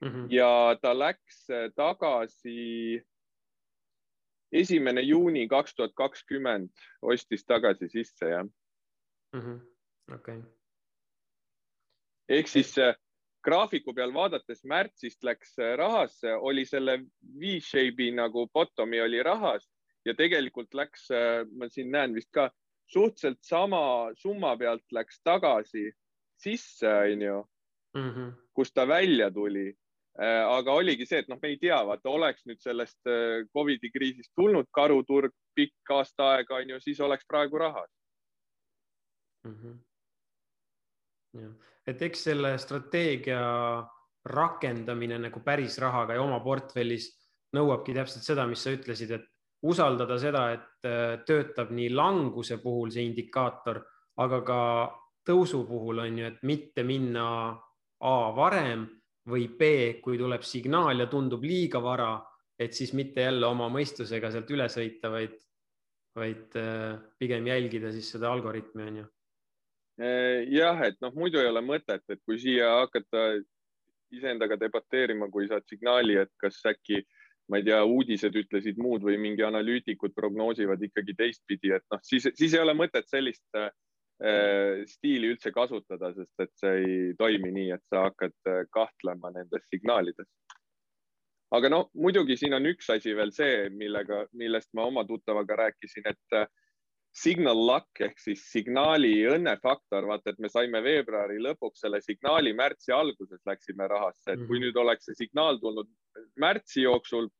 mm. 0.00 0.08
-hmm. 0.08 0.26
ja 0.30 0.76
ta 0.82 0.98
läks 0.98 1.46
tagasi 1.76 3.02
esimene 4.52 5.00
juuni 5.00 5.48
kaks 5.48 5.74
tuhat 5.74 5.94
kakskümmend 5.94 6.70
ostis 7.02 7.44
tagasi 7.44 7.88
sisse, 7.88 8.28
jah 8.28 8.44
mm 9.32 9.40
-hmm.. 9.40 9.60
okei 10.14 10.38
okay.. 10.38 10.50
ehk 12.28 12.48
siis 12.48 12.74
graafiku 13.44 13.94
peal 13.94 14.14
vaadates 14.14 14.64
märtsist 14.64 15.24
läks 15.24 15.56
rahasse, 15.76 16.34
oli 16.34 16.64
selle 16.64 16.98
V-shape'i 17.40 18.10
nagu 18.10 18.48
bottom'i 18.54 19.00
oli 19.00 19.22
rahas 19.22 19.75
ja 20.06 20.14
tegelikult 20.14 20.74
läks, 20.74 21.10
äh, 21.10 21.42
ma 21.58 21.68
siin 21.72 21.90
näen 21.94 22.14
vist 22.14 22.30
ka 22.34 22.50
suhteliselt 22.92 23.42
sama 23.42 24.12
summa 24.14 24.54
pealt 24.56 24.84
läks 24.94 25.20
tagasi 25.26 25.90
sisse, 26.38 26.92
onju, 27.12 27.40
mhm. 27.96 28.30
kust 28.54 28.74
ta 28.74 28.86
välja 28.88 29.30
tuli. 29.30 29.72
Äh, 30.16 30.42
aga 30.48 30.72
oligi 30.72 31.04
see, 31.04 31.18
et 31.20 31.28
noh, 31.28 31.36
me 31.42 31.50
ei 31.52 31.58
tea, 31.60 31.76
vaata, 31.84 32.08
oleks 32.08 32.46
nüüd 32.48 32.62
sellest 32.64 33.04
äh, 33.10 33.42
Covidi 33.52 33.90
kriisist 33.92 34.32
tulnud 34.38 34.70
karuturg 34.72 35.34
pikk 35.56 35.92
aasta 35.92 36.30
aega, 36.36 36.62
onju, 36.62 36.78
siis 36.80 37.02
oleks 37.04 37.26
praegu 37.28 37.60
rahas 37.60 37.90
mm. 39.44 39.52
-hmm. 39.52 39.76
Ja. 41.36 41.50
et 41.86 42.02
eks 42.02 42.24
selle 42.24 42.54
strateegia 42.58 43.42
rakendamine 44.24 45.18
nagu 45.18 45.40
päris 45.44 45.76
rahaga 45.78 46.16
ja 46.16 46.22
oma 46.22 46.40
portfellis 46.40 47.10
nõuabki 47.56 47.94
täpselt 47.94 48.24
seda, 48.24 48.46
mis 48.46 48.62
sa 48.62 48.72
ütlesid, 48.72 49.12
et 49.12 49.28
usaldada 49.66 50.18
seda, 50.20 50.46
et 50.54 50.88
äh, 50.88 51.18
töötab 51.26 51.72
nii 51.74 51.90
languse 51.94 52.58
puhul 52.62 52.92
see 52.94 53.06
indikaator, 53.08 53.80
aga 54.22 54.40
ka 54.46 54.60
tõusu 55.26 55.64
puhul 55.68 56.04
on 56.04 56.20
ju, 56.20 56.30
et 56.30 56.42
mitte 56.46 56.84
minna 56.86 57.26
A 58.06 58.14
varem 58.36 58.84
või 59.32 59.46
B, 59.48 59.68
kui 60.04 60.18
tuleb 60.20 60.44
signaal 60.44 61.00
ja 61.00 61.06
tundub 61.08 61.42
liiga 61.42 61.80
vara, 61.82 62.10
et 62.60 62.76
siis 62.76 62.92
mitte 62.92 63.24
jälle 63.24 63.48
oma 63.48 63.70
mõistusega 63.72 64.30
sealt 64.32 64.50
üle 64.52 64.68
sõita, 64.72 65.10
vaid, 65.12 65.34
vaid 66.16 66.58
äh, 66.60 66.98
pigem 67.18 67.48
jälgida 67.48 67.92
siis 67.94 68.10
seda 68.12 68.30
algoritmi 68.32 68.88
on 68.90 68.98
ju. 69.00 69.06
Äh, 69.96 70.44
jah, 70.52 70.82
et 70.84 71.00
noh, 71.00 71.14
muidu 71.16 71.40
ei 71.40 71.48
ole 71.48 71.64
mõtet, 71.64 72.04
et 72.12 72.20
kui 72.28 72.38
siia 72.38 72.74
hakata 72.82 73.30
iseendaga 74.12 74.60
debateerima, 74.60 75.30
kui 75.32 75.48
saad 75.48 75.64
signaali, 75.72 76.20
et 76.20 76.32
kas 76.40 76.60
äkki 76.68 77.00
äh, 77.00 77.15
ma 77.48 77.60
ei 77.60 77.66
tea, 77.66 77.80
uudised 77.86 78.34
ütlesid 78.36 78.78
muud 78.82 79.04
või 79.06 79.18
mingi 79.22 79.44
analüütikud 79.46 80.14
prognoosivad 80.16 80.82
ikkagi 80.82 81.14
teistpidi, 81.18 81.72
et 81.76 81.84
noh, 81.92 82.02
siis, 82.02 82.26
siis 82.34 82.56
ei 82.56 82.62
ole 82.62 82.74
mõtet 82.74 83.06
sellist 83.10 83.58
äh, 83.58 83.70
stiili 84.90 85.30
üldse 85.34 85.52
kasutada, 85.54 86.12
sest 86.16 86.42
et 86.42 86.52
see 86.58 86.74
ei 86.82 87.14
toimi 87.18 87.52
nii, 87.54 87.70
et 87.76 87.84
sa 87.92 88.08
hakkad 88.08 88.36
äh, 88.50 88.62
kahtlema 88.74 89.30
nendes 89.36 89.66
signaalides. 89.70 90.28
aga 91.54 91.68
no 91.70 91.84
muidugi 91.94 92.36
siin 92.36 92.54
on 92.58 92.66
üks 92.66 92.90
asi 92.90 93.14
veel 93.14 93.30
see, 93.32 93.68
millega, 93.70 94.24
millest 94.34 94.72
ma 94.74 94.88
oma 94.90 95.06
tuttavaga 95.06 95.62
rääkisin, 95.62 96.10
et 96.10 96.38
äh, 96.40 96.48
signal 97.16 97.56
luck 97.68 98.00
ehk 98.04 98.18
siis 98.20 98.42
signaali 98.50 99.12
õnnefaktor, 99.30 100.04
vaata, 100.10 100.34
et 100.34 100.40
me 100.42 100.50
saime 100.52 100.82
veebruari 100.84 101.38
lõpuks 101.40 101.80
selle 101.86 102.02
signaali 102.04 102.52
märtsi 102.56 102.92
alguses 102.92 103.40
läksime 103.48 103.88
rahasse, 103.88 104.34
et 104.34 104.42
kui 104.44 104.58
mhm. 104.58 104.66
nüüd 104.66 104.80
oleks 104.82 105.08
see 105.08 105.20
signaal 105.24 105.60
tulnud 105.62 105.88
märtsi 106.42 106.84
jooksul, 106.84 107.30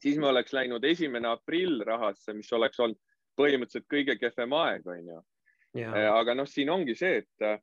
siis 0.00 0.16
me 0.20 0.30
oleks 0.30 0.54
läinud 0.56 0.84
esimene 0.88 1.28
aprill 1.34 1.84
rahasse, 1.86 2.32
mis 2.36 2.52
oleks 2.56 2.80
olnud 2.80 3.00
põhimõtteliselt 3.40 3.88
kõige 3.92 4.16
kehvem 4.20 4.56
aeg, 4.56 4.88
onju. 4.88 5.20
Äh, 5.78 6.06
aga 6.10 6.34
noh, 6.34 6.48
siin 6.50 6.72
ongi 6.72 6.96
see, 6.98 7.20
et 7.22 7.44
äh, 7.46 7.60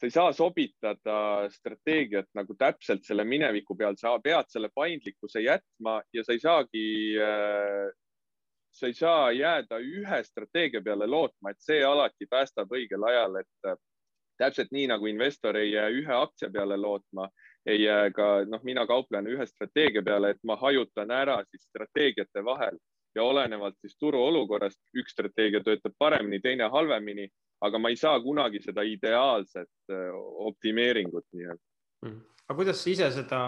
sa 0.00 0.08
ei 0.08 0.12
saa 0.14 0.34
sobitada 0.36 1.16
strateegiat 1.52 2.28
nagu 2.36 2.56
täpselt 2.58 3.06
selle 3.06 3.24
mineviku 3.28 3.76
peal, 3.78 3.96
sa 4.00 4.16
pead 4.22 4.50
selle 4.50 4.70
paindlikkuse 4.74 5.42
jätma 5.44 6.00
ja 6.16 6.24
sa 6.26 6.36
ei 6.36 6.42
saagi 6.42 6.84
äh, 7.22 7.90
sa 8.72 8.86
ei 8.86 8.94
saa 8.94 9.30
jääda 9.32 9.78
ühe 9.78 10.22
strateegia 10.24 10.82
peale 10.82 11.06
lootma, 11.06 11.50
et 11.50 11.60
see 11.60 11.82
alati 11.84 12.26
päästab 12.30 12.72
õigel 12.72 13.04
ajal, 13.08 13.40
et 13.42 13.70
äh, 13.70 13.78
täpselt 14.40 14.72
nii 14.72 14.86
nagu 14.90 15.06
investor 15.10 15.56
ei 15.56 15.72
jää 15.72 15.88
ühe 15.88 16.14
aktsia 16.16 16.50
peale 16.50 16.76
lootma, 16.76 17.28
ei 17.66 17.82
jää 17.82 18.10
ka 18.16 18.28
noh, 18.48 18.62
mina 18.64 18.86
kauplen 18.86 19.26
ühe 19.28 19.46
strateegia 19.46 20.02
peale, 20.02 20.30
et 20.30 20.40
ma 20.44 20.56
hajutan 20.56 21.10
ära 21.10 21.40
siis 21.50 21.66
strateegiate 21.68 22.44
vahel 22.44 22.78
ja 23.14 23.26
olenevalt 23.26 23.76
siis 23.80 23.96
turu 23.98 24.22
olukorrast 24.22 24.80
üks 24.96 25.12
strateegia 25.12 25.62
töötab 25.66 25.94
paremini, 25.98 26.40
teine 26.40 26.70
halvemini, 26.70 27.28
aga 27.60 27.78
ma 27.78 27.90
ei 27.90 27.98
saa 28.00 28.20
kunagi 28.22 28.62
seda 28.64 28.86
ideaalset 28.86 29.92
äh, 29.92 30.08
optimeeringut 30.46 31.26
nii-öelda. 31.34 31.64
Hmm. 32.06 32.20
aga 32.48 32.56
kuidas 32.56 32.80
sa 32.80 32.90
ise 32.90 33.10
seda 33.12 33.40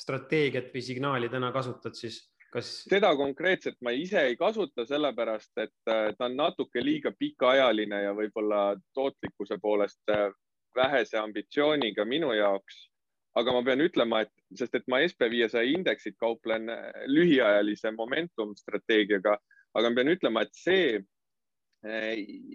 strateegiat 0.00 0.72
või 0.74 0.82
signaali 0.82 1.28
täna 1.30 1.52
kasutad 1.54 1.94
siis? 1.94 2.24
Kas 2.54 2.70
seda 2.82 3.10
konkreetselt 3.18 3.78
ma 3.84 3.92
ise 3.94 4.22
ei 4.30 4.36
kasuta, 4.38 4.84
sellepärast 4.86 5.62
et 5.62 5.90
äh, 5.90 6.10
ta 6.18 6.26
on 6.26 6.36
natuke 6.38 6.82
liiga 6.82 7.12
pikaajaline 7.18 8.02
ja 8.04 8.14
võib-olla 8.16 8.62
tootlikkuse 8.96 9.58
poolest 9.62 10.14
äh, 10.14 10.30
vähese 10.76 11.18
ambitsiooniga 11.18 12.04
minu 12.04 12.32
jaoks. 12.34 12.86
aga 13.38 13.52
ma 13.54 13.60
pean 13.62 13.78
ütlema, 13.78 14.24
et 14.24 14.58
sest, 14.58 14.74
et 14.74 14.88
ma 14.90 14.98
SB 15.06 15.28
viiesaja 15.30 15.70
indeksit 15.70 16.16
kauplen 16.18 16.68
äh, 16.74 16.90
lühiajalise 17.06 17.92
momentum 17.94 18.56
strateegiaga, 18.58 19.36
aga 19.74 19.90
ma 19.90 20.00
pean 20.00 20.14
ütlema, 20.16 20.42
et 20.42 20.54
see 20.54 21.00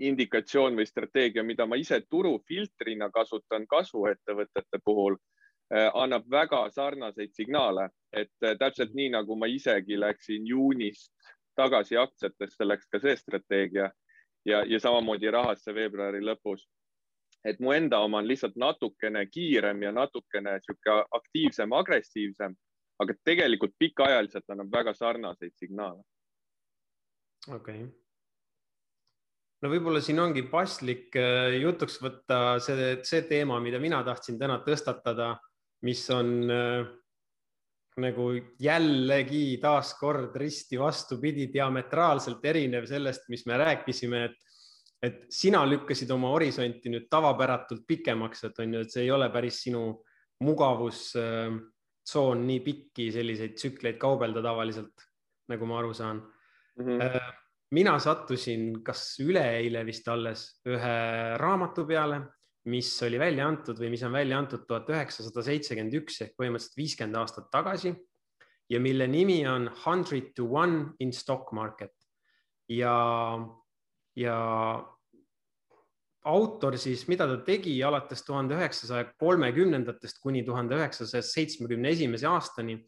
indikatsioon 0.06 0.76
või 0.78 0.86
strateegia, 0.86 1.42
mida 1.42 1.66
ma 1.66 1.80
ise 1.82 1.98
turufiltrina 2.14 3.08
kasutan 3.10 3.64
kasvuettevõtete 3.66 4.78
puhul 4.86 5.16
annab 5.74 6.30
väga 6.30 6.70
sarnaseid 6.70 7.34
signaale, 7.34 7.90
et 8.14 8.32
äh, 8.44 8.58
täpselt 8.60 8.94
nii 8.94 9.10
nagu 9.16 9.36
ma 9.36 9.50
isegi 9.50 9.98
läksin 10.00 10.46
juunist 10.48 11.14
tagasi 11.58 11.98
aktsiatesse, 11.98 12.68
läks 12.68 12.88
ka 12.92 13.00
see 13.00 13.16
strateegia 13.18 13.90
ja, 14.46 14.64
ja 14.68 14.80
samamoodi 14.80 15.32
rahasse 15.32 15.74
veebruari 15.74 16.22
lõpus. 16.22 16.68
et 17.46 17.60
mu 17.60 17.72
enda 17.72 18.00
oma 18.02 18.18
on 18.18 18.28
lihtsalt 18.28 18.56
natukene 18.58 19.26
kiirem 19.26 19.82
ja 19.84 19.92
natukene 19.92 20.58
sihuke 20.62 20.96
aktiivsem, 21.12 21.74
agressiivsem, 21.74 22.56
aga 23.00 23.14
tegelikult 23.24 23.76
pikaajaliselt 23.78 24.50
annab 24.50 24.72
väga 24.72 24.94
sarnaseid 24.94 25.54
signaale. 25.56 26.02
okei 27.50 27.84
okay 27.84 27.94
no 29.62 29.72
võib-olla 29.72 30.02
siin 30.02 30.20
ongi 30.22 30.46
paslik 30.50 31.16
äh, 31.18 31.58
jutuks 31.62 31.98
võtta 32.04 32.60
see, 32.62 32.96
see 33.04 33.26
teema, 33.30 33.60
mida 33.64 33.80
mina 33.82 34.04
tahtsin 34.06 34.38
täna 34.40 34.60
tõstatada, 34.66 35.36
mis 35.86 36.02
on 36.14 36.32
äh, 36.52 36.88
nagu 38.02 38.32
jällegi 38.60 39.58
taaskord 39.62 40.36
risti 40.36 40.80
vastupidi, 40.80 41.48
diametraalselt 41.54 42.44
erinev 42.46 42.88
sellest, 42.90 43.30
mis 43.32 43.46
me 43.48 43.62
rääkisime, 43.62 44.26
et 44.30 44.42
et 45.06 45.26
sina 45.30 45.60
lükkasid 45.68 46.10
oma 46.16 46.32
horisonti 46.34 46.90
nüüd 46.90 47.08
tavapäratult 47.12 47.84
pikemaks, 47.88 48.46
et 48.48 48.60
on 48.64 48.74
ju, 48.74 48.82
et 48.82 48.94
see 48.94 49.04
ei 49.06 49.12
ole 49.14 49.28
päris 49.30 49.60
sinu 49.68 49.82
mugavustsoon 50.42 51.60
äh, 52.40 52.46
nii 52.48 52.62
pikki 52.66 53.12
selliseid 53.14 53.54
tsükleid 53.60 54.00
kaubelda 54.02 54.42
tavaliselt, 54.46 55.06
nagu 55.52 55.68
ma 55.70 55.80
aru 55.82 55.94
saan 55.94 56.24
mm. 56.80 56.86
-hmm. 56.88 57.34
mina 57.78 58.00
sattusin, 58.00 58.84
kas 58.84 59.20
üleeile 59.20 59.86
vist 59.86 60.08
alles 60.08 60.48
ühe 60.66 60.98
raamatu 61.38 61.86
peale, 61.86 62.22
mis 62.72 62.90
oli 63.06 63.20
välja 63.22 63.46
antud 63.48 63.78
või 63.78 63.92
mis 63.94 64.04
on 64.06 64.14
välja 64.16 64.40
antud 64.42 64.66
tuhat 64.68 64.90
üheksasada 64.90 65.44
seitsekümmend 65.46 66.00
üks 66.02 66.22
ehk 66.26 66.34
põhimõtteliselt 66.40 66.80
viiskümmend 66.80 67.20
aastat 67.22 67.52
tagasi 67.54 67.94
ja 68.70 68.80
mille 68.82 69.08
nimi 69.08 69.44
on 69.48 69.70
Hundred 69.86 70.34
to 70.36 70.48
One 70.50 70.96
in 71.00 71.14
Stock 71.14 71.52
Market. 71.52 71.94
Ja, 72.70 73.38
ja 74.18 74.38
autor 76.26 76.78
siis, 76.82 77.06
mida 77.08 77.28
ta 77.30 77.38
tegi 77.46 77.76
alates 77.86 78.26
tuhande 78.26 78.58
üheksasaja 78.58 79.12
kolmekümnendatest 79.22 80.22
kuni 80.24 80.42
tuhande 80.46 80.80
üheksasaja 80.80 81.22
seitsmekümne 81.26 81.94
esimese 81.94 82.28
aastani, 82.28 82.80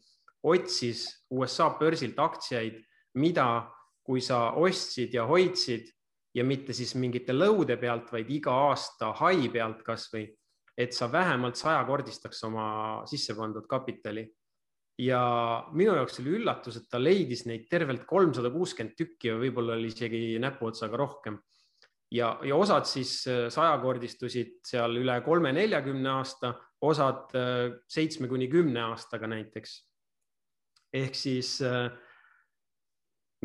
otsis 0.42 1.06
USA 1.30 1.70
börsilt 1.78 2.18
aktsiaid, 2.18 2.82
mida, 3.18 3.68
kui 4.02 4.20
sa 4.24 4.50
ostsid 4.58 5.14
ja 5.14 5.26
hoidsid 5.28 5.92
ja 6.38 6.44
mitte 6.46 6.74
siis 6.76 6.94
mingite 6.98 7.34
lõude 7.34 7.76
pealt, 7.80 8.10
vaid 8.14 8.30
iga 8.30 8.54
aasta 8.70 9.12
hai 9.20 9.48
pealt 9.52 9.82
kasvõi, 9.86 10.24
et 10.78 10.94
sa 10.94 11.10
vähemalt 11.10 11.58
sajakordistaks 11.58 12.44
oma 12.46 12.68
sisse 13.10 13.34
pandud 13.38 13.66
kapitali. 13.68 14.28
ja 14.98 15.20
minu 15.78 15.92
jaoks 15.94 16.18
oli 16.20 16.32
üllatus, 16.40 16.76
et 16.76 16.88
ta 16.90 16.98
leidis 16.98 17.44
neid 17.46 17.68
tervelt 17.70 18.02
kolmsada 18.06 18.50
kuuskümmend 18.50 18.96
tükki 18.98 19.28
ja 19.28 19.36
võib-olla 19.38 19.76
oli 19.76 19.92
isegi 19.92 20.38
näpuotsaga 20.42 20.96
rohkem 20.98 21.36
ja, 22.10 22.32
ja 22.42 22.56
osad 22.56 22.88
siis 22.88 23.20
äh, 23.28 23.46
sajakordistusid 23.52 24.58
seal 24.66 24.98
üle 25.00 25.18
kolme-neljakümne 25.24 26.10
aasta, 26.18 26.54
osad 26.84 27.34
äh, 27.36 27.78
seitsme 27.90 28.28
kuni 28.28 28.48
kümne 28.50 28.88
aastaga 28.88 29.30
näiteks. 29.30 29.78
ehk 30.92 31.14
siis 31.14 31.60
äh, 31.62 31.90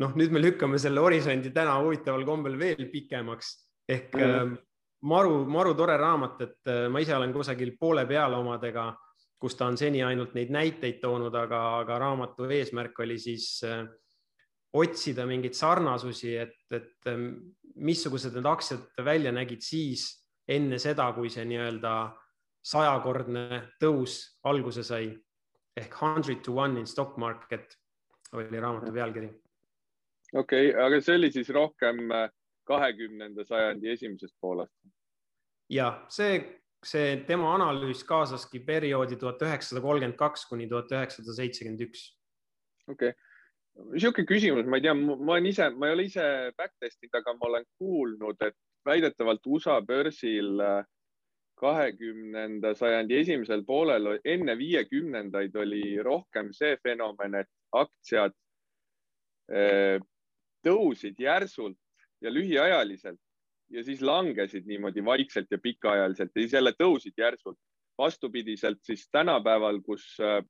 noh, 0.02 0.14
nüüd 0.18 0.34
me 0.34 0.42
lükkame 0.42 0.78
selle 0.82 1.02
horisondi 1.02 1.52
täna 1.54 1.76
huvitaval 1.82 2.24
kombel 2.26 2.58
veel 2.58 2.88
pikemaks. 2.90 3.54
Ehk 3.88 4.14
mm. 4.16 4.54
maru, 5.10 5.42
maru 5.50 5.74
tore 5.78 5.96
raamat, 6.00 6.40
et 6.46 6.72
äh, 6.72 6.86
ma 6.90 7.02
ise 7.04 7.16
olen 7.16 7.34
kusagil 7.34 7.74
poole 7.80 8.06
peal 8.08 8.34
omadega, 8.38 8.88
kus 9.40 9.58
ta 9.58 9.68
on 9.68 9.76
seni 9.76 10.00
ainult 10.02 10.34
neid 10.34 10.52
näiteid 10.54 11.02
toonud, 11.02 11.34
aga, 11.36 11.60
aga 11.82 12.00
raamatu 12.06 12.48
eesmärk 12.48 12.98
oli 13.04 13.18
siis 13.20 13.48
äh, 13.68 13.84
otsida 14.74 15.28
mingeid 15.28 15.54
sarnasusi, 15.54 16.34
et, 16.40 16.58
et 16.74 17.10
ähm, 17.10 17.28
missugused 17.76 18.34
need 18.34 18.48
aktsiad 18.48 19.04
välja 19.04 19.32
nägid 19.34 19.62
siis 19.62 20.08
enne 20.48 20.80
seda, 20.82 21.10
kui 21.14 21.30
see 21.32 21.44
nii-öelda 21.48 21.94
sajakordne 22.64 23.60
tõus 23.82 24.18
alguse 24.48 24.82
sai. 24.86 25.12
Ehk 25.76 25.94
hundred 26.00 26.40
to 26.46 26.54
one 26.54 26.80
in 26.80 26.86
stock 26.86 27.18
market 27.18 27.74
oli 28.34 28.60
raamatu 28.62 28.92
pealkiri 28.94 29.28
okei 30.34 30.70
okay,, 30.70 30.82
aga 30.86 31.00
see 31.00 31.16
oli 31.18 31.30
siis 31.32 31.50
rohkem 31.54 32.10
äh, 32.10 32.28
kahekümnenda 32.68 33.44
sajandi 33.44 33.90
esimesest 33.94 34.36
poolest? 34.40 34.74
ja 35.72 35.90
see, 36.12 36.40
see 36.84 37.16
tema 37.28 37.54
analüüs 37.56 38.04
kaasaski 38.08 38.60
perioodi 38.66 39.16
tuhat 39.20 39.42
üheksasada 39.42 39.82
kolmkümmend 39.84 40.18
kaks 40.18 40.48
kuni 40.50 40.68
tuhat 40.68 40.92
üheksasada 40.92 41.36
seitsekümmend 41.40 41.86
üks. 41.88 42.08
okei 42.88 43.14
okay., 43.14 43.30
niisugune 43.74 44.26
küsimus, 44.26 44.66
ma 44.70 44.78
ei 44.78 44.84
tea, 44.84 44.94
ma 44.94 45.32
olen 45.34 45.48
ise, 45.50 45.68
ma 45.74 45.88
ei 45.88 45.96
ole 45.96 46.06
ise 46.06 46.26
back 46.58 46.74
test 46.80 47.02
inud, 47.02 47.16
aga 47.18 47.32
ma 47.38 47.48
olen 47.48 47.64
kuulnud, 47.80 48.42
et 48.46 48.56
väidetavalt 48.86 49.46
USA 49.50 49.80
börsil 49.82 50.60
äh, 50.62 50.84
kahekümnenda 51.58 52.74
sajandi 52.78 53.18
esimesel 53.22 53.64
poolel 53.66 54.18
enne 54.24 54.56
viiekümnendaid 54.58 55.54
oli 55.58 55.84
rohkem 56.02 56.52
see 56.54 56.76
fenomen, 56.82 57.38
et 57.40 57.50
aktsiad 57.72 58.34
äh, 59.50 59.98
tõusid 60.64 61.20
järsult 61.20 61.78
ja 62.20 62.32
lühiajaliselt 62.32 63.20
ja 63.70 63.84
siis 63.84 64.02
langesid 64.02 64.66
niimoodi 64.66 65.04
vaikselt 65.04 65.50
ja 65.50 65.58
pikaajaliselt 65.58 66.30
ja 66.34 66.42
siis 66.42 66.52
jälle 66.52 66.74
tõusid 66.82 67.16
järsult. 67.16 67.58
vastupidiselt 67.98 68.80
siis 68.82 69.08
tänapäeval, 69.12 69.76
kus 69.86 70.16
äh, 70.20 70.42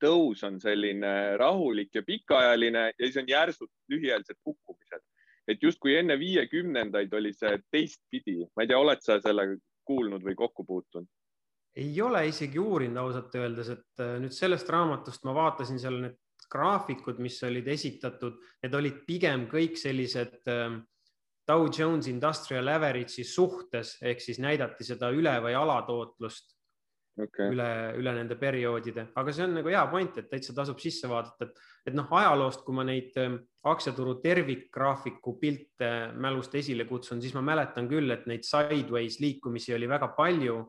tõus 0.00 0.40
on 0.46 0.60
selline 0.60 1.36
rahulik 1.36 1.94
ja 1.94 2.02
pikaajaline 2.02 2.84
ja 2.98 3.06
siis 3.06 3.16
on 3.20 3.28
järsud 3.28 3.68
lühiajalised 3.92 4.38
kukkumised. 4.42 5.02
et 5.48 5.62
justkui 5.62 5.96
enne 5.96 6.18
viiekümnendaid 6.18 7.12
oli 7.12 7.32
see 7.34 7.58
teistpidi, 7.70 8.46
ma 8.56 8.62
ei 8.62 8.70
tea, 8.70 8.78
oled 8.78 9.00
sa 9.02 9.18
sellega 9.20 9.56
kuulnud 9.84 10.22
või 10.22 10.34
kokku 10.38 10.64
puutunud? 10.64 11.08
ei 11.76 12.00
ole 12.02 12.26
isegi 12.28 12.58
uurinud 12.58 13.00
ausalt 13.00 13.34
öeldes, 13.34 13.68
et 13.68 14.04
äh, 14.04 14.18
nüüd 14.20 14.34
sellest 14.36 14.68
raamatust 14.68 15.24
ma 15.24 15.34
vaatasin 15.34 15.80
seal 15.80 16.00
need 16.04 16.18
graafikud, 16.50 17.20
mis 17.22 17.38
olid 17.46 17.68
esitatud, 17.72 18.40
need 18.62 18.74
olid 18.78 19.04
pigem 19.06 19.46
kõik 19.50 19.78
sellised 19.80 20.40
ähm, 20.50 20.80
Dow 21.48 21.66
Jones 21.66 22.06
Industrial 22.10 22.68
Average'i 22.70 23.24
suhtes 23.26 23.96
ehk 24.02 24.20
siis 24.22 24.38
näidati 24.42 24.86
seda 24.86 25.10
üle 25.10 25.32
või 25.42 25.56
alatootlust 25.58 26.54
okay. 27.18 27.50
üle, 27.50 27.68
üle 27.98 28.14
nende 28.16 28.38
perioodide, 28.38 29.08
aga 29.18 29.34
see 29.34 29.46
on 29.46 29.56
nagu 29.58 29.72
hea 29.72 29.82
point, 29.90 30.20
et 30.22 30.30
täitsa 30.30 30.54
tasub 30.56 30.78
sisse 30.82 31.10
vaadata, 31.10 31.48
et, 31.48 31.64
et 31.90 31.98
noh, 31.98 32.06
ajaloost, 32.20 32.62
kui 32.66 32.78
ma 32.78 32.86
neid 32.86 33.18
ähm, 33.20 33.40
aktsiaturu 33.68 34.16
tervikgraafiku 34.22 35.36
pilte 35.42 35.92
mälust 36.14 36.54
esile 36.58 36.86
kutsun, 36.88 37.20
siis 37.22 37.34
ma 37.38 37.44
mäletan 37.52 37.90
küll, 37.90 38.10
et 38.14 38.28
neid 38.30 38.46
sideways 38.46 39.18
liikumisi 39.22 39.74
oli 39.74 39.90
väga 39.90 40.12
palju 40.16 40.62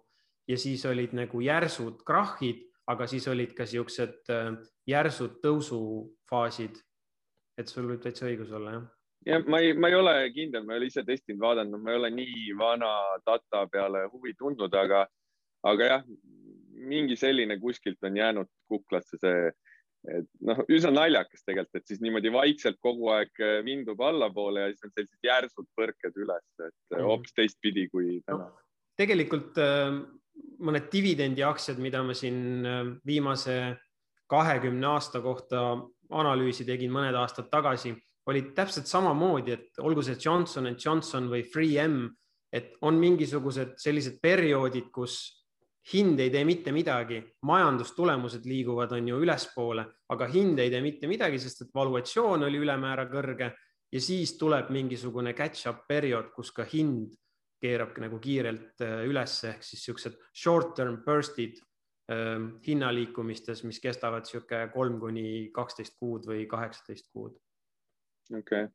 ja 0.50 0.60
siis 0.60 0.84
olid 0.90 1.14
nagu 1.16 1.40
järsud 1.42 2.02
krahhid 2.04 2.66
aga 2.92 3.08
siis 3.08 3.28
olid 3.32 3.54
ka 3.56 3.68
siuksed 3.70 4.32
äh, 4.34 4.52
järsud 4.90 5.40
tõusufaasid. 5.44 6.82
et 7.58 7.70
sul 7.70 7.86
võib 7.86 8.02
täitsa 8.02 8.26
õigus 8.26 8.52
olla, 8.52 8.72
jah 8.78 8.86
ja 9.26 9.40
ma 9.48 9.60
ei, 9.60 9.74
ma 9.74 9.90
ei 9.90 9.96
ole 9.96 10.14
kindel, 10.36 10.66
ma 10.66 10.76
ei 10.76 10.82
ole 10.82 10.90
ise 10.92 11.04
testinud, 11.08 11.42
vaadanud, 11.44 11.82
ma 11.82 11.94
ei 11.94 12.00
ole 12.02 12.12
nii 12.14 12.56
vana 12.60 12.92
data 13.26 13.66
peale 13.72 14.06
huvi 14.12 14.36
tundnud, 14.40 14.74
aga, 14.76 15.04
aga 15.70 15.90
jah, 15.90 16.08
mingi 16.84 17.16
selline 17.20 17.58
kuskilt 17.62 18.04
on 18.04 18.18
jäänud 18.20 18.50
kuklasse 18.72 19.20
see, 19.22 19.52
et 20.12 20.28
noh, 20.44 20.60
üsna 20.74 20.92
naljakas 20.92 21.46
tegelikult, 21.48 21.80
et 21.80 21.88
siis 21.88 22.02
niimoodi 22.04 22.34
vaikselt 22.34 22.82
kogu 22.84 23.14
aeg 23.16 23.44
vindub 23.64 24.02
allapoole 24.04 24.66
ja 24.66 24.74
siis 24.74 24.90
on 24.90 24.96
sellised 24.98 25.30
järsud 25.30 25.70
põrked 25.80 26.20
üles, 26.20 26.50
et 26.60 26.76
mhm. 26.98 27.08
hoopis 27.08 27.38
teistpidi 27.38 27.88
kui 27.94 28.20
täna 28.28 28.50
no,. 28.50 28.68
tegelikult 29.00 29.62
äh, 29.64 29.96
mõned 30.64 30.92
dividendiaktsiad, 30.92 31.80
mida 31.84 32.04
ma 32.04 32.18
siin 32.18 32.68
äh, 32.68 32.84
viimase 33.08 33.58
kahekümne 34.28 34.88
aasta 34.88 35.22
kohta 35.22 35.64
analüüsi 36.14 36.66
tegin 36.66 36.92
mõned 36.94 37.16
aastad 37.18 37.50
tagasi, 37.52 37.94
olid 38.30 38.54
täpselt 38.56 38.88
samamoodi, 38.88 39.56
et 39.56 39.80
olgu 39.84 40.04
see 40.06 40.18
Johnson 40.20 40.70
and 40.70 40.80
Johnson 40.80 41.30
või 41.32 41.44
3M, 41.44 42.04
et 42.54 42.76
on 42.82 43.00
mingisugused 43.02 43.76
sellised 43.82 44.20
perioodid, 44.22 44.92
kus 44.94 45.18
hind 45.92 46.20
ei 46.24 46.32
tee 46.32 46.46
mitte 46.48 46.72
midagi, 46.72 47.20
majandustulemused 47.44 48.46
liiguvad, 48.48 48.94
on 48.96 49.10
ju 49.10 49.20
ülespoole, 49.26 49.84
aga 50.16 50.30
hind 50.32 50.62
ei 50.64 50.72
tee 50.72 50.80
mitte 50.86 51.10
midagi, 51.12 51.42
sest 51.42 51.66
et 51.66 51.74
valuatsioon 51.76 52.48
oli 52.48 52.62
ülemäära 52.64 53.10
kõrge 53.12 53.52
ja 53.94 54.02
siis 54.02 54.38
tuleb 54.40 54.72
mingisugune 54.74 55.34
catch-up 55.36 55.84
periood, 55.90 56.32
kus 56.36 56.54
ka 56.56 56.64
hind 56.64 57.12
keerab 57.64 57.98
nagu 58.04 58.20
kiirelt 58.24 58.82
äh, 58.84 59.04
üles 59.08 59.36
ehk 59.48 59.64
siis 59.64 59.84
siuksed 59.88 60.18
short 60.36 60.74
term 60.80 61.02
burst'id 61.06 61.60
hinnaliikumistes, 62.68 63.64
mis 63.64 63.80
kestavad 63.80 64.26
sihuke 64.28 64.58
kolm 64.74 65.00
kuni 65.00 65.50
kaksteist 65.56 65.96
kuud 66.00 66.26
või 66.28 66.46
kaheksateist 66.52 67.08
kuud. 67.16 67.38
okei 68.38 68.66
okay.. 68.66 68.68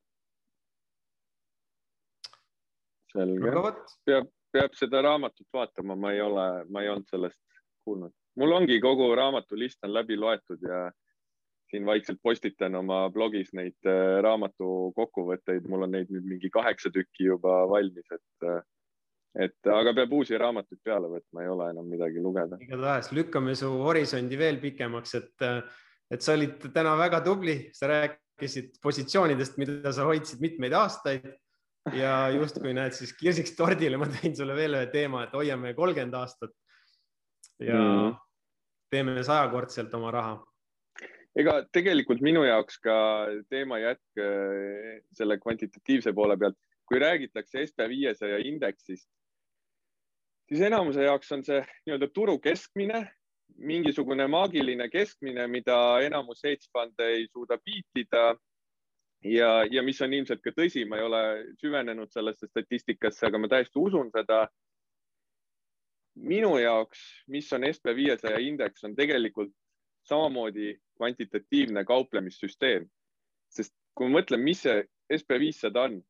selge 3.12 3.52
peab, 4.08 4.30
peab 4.52 4.78
seda 4.80 5.02
raamatut 5.04 5.46
vaatama, 5.52 5.96
ma 5.96 6.12
ei 6.12 6.22
ole, 6.24 6.46
ma 6.72 6.82
ei 6.82 6.88
olnud 6.88 7.10
sellest 7.10 7.60
kuulnud. 7.84 8.14
mul 8.40 8.56
ongi 8.62 8.80
kogu 8.80 9.10
raamatulist 9.14 9.84
on 9.84 9.92
läbi 9.92 10.16
loetud 10.16 10.64
ja 10.64 10.88
siin 11.70 11.86
vaikselt 11.86 12.18
postitan 12.22 12.74
oma 12.74 13.10
blogis 13.12 13.52
neid 13.52 13.76
äh, 13.86 14.18
raamatu 14.24 14.92
kokkuvõtteid, 14.96 15.68
mul 15.68 15.84
on 15.84 15.92
neid 15.96 16.12
nüüd 16.12 16.26
mingi 16.28 16.50
kaheksa 16.50 16.90
tükki 16.94 17.28
juba 17.28 17.60
valmis, 17.68 18.08
et 18.14 18.48
äh, 18.48 18.62
et 19.36 19.70
aga 19.72 19.92
peab 19.96 20.12
uusi 20.18 20.38
raamatuid 20.40 20.80
peale 20.84 21.10
võtma, 21.10 21.42
ei 21.42 21.50
ole 21.52 21.68
enam 21.74 21.88
midagi 21.90 22.22
lugeda. 22.22 22.58
igatahes 22.64 23.10
lükkame 23.16 23.54
su 23.58 23.70
horisondi 23.84 24.38
veel 24.40 24.60
pikemaks, 24.62 25.14
et, 25.18 25.48
et 26.10 26.24
sa 26.24 26.36
olid 26.38 26.70
täna 26.74 26.94
väga 26.98 27.20
tubli, 27.26 27.58
sa 27.76 27.90
rääkisid 27.92 28.78
positsioonidest, 28.82 29.58
mida 29.60 29.92
sa 29.92 30.08
hoidsid 30.08 30.40
mitmeid 30.44 30.76
aastaid 30.78 31.28
ja 31.94 32.28
justkui 32.34 32.72
näed 32.76 32.96
siis 32.96 33.12
kirsiks 33.16 33.54
tordile, 33.56 34.00
ma 34.00 34.08
tõin 34.10 34.36
sulle 34.36 34.56
veel 34.56 34.78
ühe 34.80 34.88
teema, 34.92 35.24
et 35.26 35.36
hoiame 35.36 35.74
kolmkümmend 35.76 36.16
aastat 36.18 36.54
ja 37.62 37.78
mm. 37.78 38.14
teeme 38.92 39.22
sajakordselt 39.24 39.94
oma 39.98 40.12
raha. 40.14 40.36
ega 41.38 41.60
tegelikult 41.72 42.22
minu 42.24 42.42
jaoks 42.46 42.80
ka 42.82 42.96
teema 43.50 43.78
jätk 43.82 44.22
äh, 44.24 44.98
selle 45.14 45.38
kvantitatiivse 45.42 46.12
poole 46.16 46.36
pealt, 46.40 46.58
kui 46.88 47.00
räägitakse 47.02 47.66
SB 47.66 47.88
viiesaja 47.92 48.40
indeksist, 48.48 49.08
siis 50.48 50.60
enamuse 50.64 51.04
jaoks 51.04 51.32
on 51.32 51.44
see 51.44 51.60
nii-öelda 51.62 52.08
turu 52.14 52.38
keskmine, 52.42 53.04
mingisugune 53.58 54.26
maagiline 54.30 54.88
keskmine, 54.92 55.46
mida 55.50 55.76
enamus 56.04 56.44
hedge 56.44 56.68
fund'e 56.72 57.08
ei 57.16 57.26
suuda 57.32 57.58
biitida 57.64 58.24
ja, 59.24 59.50
ja 59.70 59.82
mis 59.82 60.00
on 60.02 60.14
ilmselt 60.14 60.42
ka 60.44 60.52
tõsi, 60.56 60.84
ma 60.88 60.98
ei 60.98 61.06
ole 61.06 61.22
süvenenud 61.60 62.12
sellesse 62.14 62.48
statistikasse, 62.50 63.26
aga 63.26 63.40
ma 63.40 63.50
täiesti 63.50 63.80
usun 63.80 64.12
seda. 64.14 64.46
minu 66.18 66.56
jaoks, 66.58 66.98
mis 67.30 67.52
on 67.52 67.62
SB 67.64 67.92
viiesaja 67.94 68.38
indeks, 68.42 68.82
on 68.84 68.96
tegelikult 68.96 69.52
samamoodi 70.08 70.72
kvantitatiivne 70.96 71.84
kauplemissüsteem, 71.84 72.88
sest 73.54 73.74
kui 73.94 74.08
ma 74.08 74.18
mõtlen, 74.18 74.42
mis 74.42 74.64
see 74.64 74.82
SB 75.14 75.38
viissada 75.38 75.84
on, 75.86 76.00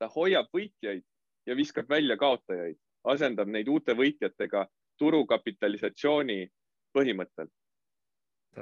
ta 0.00 0.08
hoiab 0.08 0.48
võitjaid 0.56 1.04
ja 1.46 1.56
viskab 1.56 1.88
välja 1.88 2.16
kaotajaid, 2.16 2.78
asendab 3.12 3.48
neid 3.48 3.68
uute 3.68 3.94
võitjatega 3.94 4.66
turukapitalisatsiooni 4.98 6.40
põhimõttel 6.96 7.48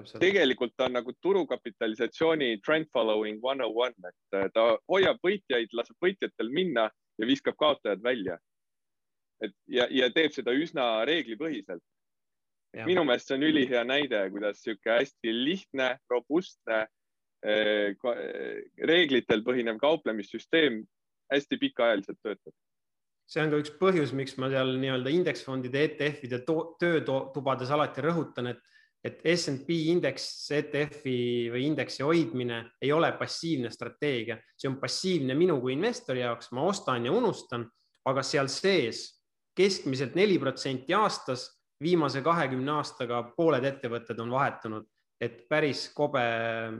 tegelikult 0.02 0.74
ta 0.76 0.88
on 0.88 0.96
nagu 0.98 1.12
turukapitalisatsiooni 1.22 2.60
trend 2.64 2.86
following 2.92 3.38
one 3.42 3.64
on 3.64 3.72
one, 3.74 3.94
et 4.08 4.38
äh, 4.38 4.48
ta 4.54 4.76
hoiab 4.90 5.18
võitjaid, 5.22 5.70
laseb 5.72 5.96
võitjatel 6.02 6.50
minna 6.50 6.88
ja 7.18 7.26
viskab 7.26 7.56
kaotajad 7.58 8.02
välja. 8.02 8.38
et 9.42 9.52
ja, 9.66 9.86
ja 9.90 10.10
teeb 10.10 10.32
seda 10.32 10.52
üsna 10.52 11.04
reeglipõhiselt. 11.04 11.82
minu 12.86 13.04
meelest 13.04 13.28
see 13.28 13.36
on 13.36 13.42
ülihea 13.42 13.84
näide, 13.84 14.30
kuidas 14.30 14.62
sihuke 14.62 14.90
hästi 14.90 15.32
lihtne, 15.44 15.98
robustne 16.10 16.80
äh, 17.46 17.94
äh, 17.94 18.62
reeglitel 18.82 19.44
põhinev 19.46 19.78
kauplemissüsteem 19.78 20.82
hästi 21.32 21.56
pikaajaliselt 21.58 22.18
töötab 22.22 22.54
see 23.26 23.42
on 23.42 23.50
ka 23.52 23.60
üks 23.62 23.74
põhjus, 23.80 24.12
miks 24.16 24.36
ma 24.38 24.50
seal 24.52 24.74
nii-öelda 24.80 25.12
indeksfondide 25.14 25.84
ETF-ide 25.88 26.42
töötubades 26.44 27.72
alati 27.74 28.04
rõhutan, 28.04 28.52
et 28.52 28.62
et 29.04 29.20
SNP 29.28 29.74
indeks 29.92 30.26
ETF-i 30.56 31.50
või 31.52 31.66
indeksi 31.68 32.00
hoidmine 32.06 32.62
ei 32.80 32.92
ole 32.92 33.10
passiivne 33.18 33.68
strateegia, 33.68 34.38
see 34.56 34.70
on 34.70 34.78
passiivne 34.80 35.36
minu 35.36 35.58
kui 35.60 35.74
investori 35.76 36.22
jaoks, 36.22 36.48
ma 36.56 36.64
ostan 36.70 37.04
ja 37.04 37.12
unustan, 37.12 37.66
aga 38.08 38.24
seal 38.24 38.48
sees 38.48 39.04
keskmiselt 39.56 40.16
neli 40.16 40.38
protsenti 40.40 40.96
aastas, 40.96 41.50
viimase 41.84 42.22
kahekümne 42.24 42.78
aastaga 42.78 43.20
pooled 43.36 43.66
ettevõtted 43.68 44.20
on 44.24 44.32
vahetunud, 44.32 44.88
et 45.20 45.44
päris 45.50 45.90
kobe 45.94 46.24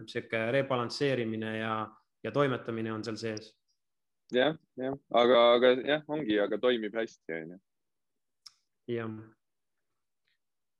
sihuke 0.09 0.47
rebalansseerimine 0.57 1.53
ja, 1.59 1.75
ja 2.25 2.33
toimetamine 2.33 2.93
on 2.93 3.05
seal 3.05 3.21
sees. 3.21 3.53
Jah, 4.33 4.57
jah, 4.81 4.99
aga, 5.11 5.41
aga 5.55 5.73
jah, 5.83 6.05
ongi, 6.09 6.39
aga 6.41 6.59
toimib 6.59 6.95
hästi, 6.97 7.39
onju. 7.41 7.59
jah. 8.95 9.11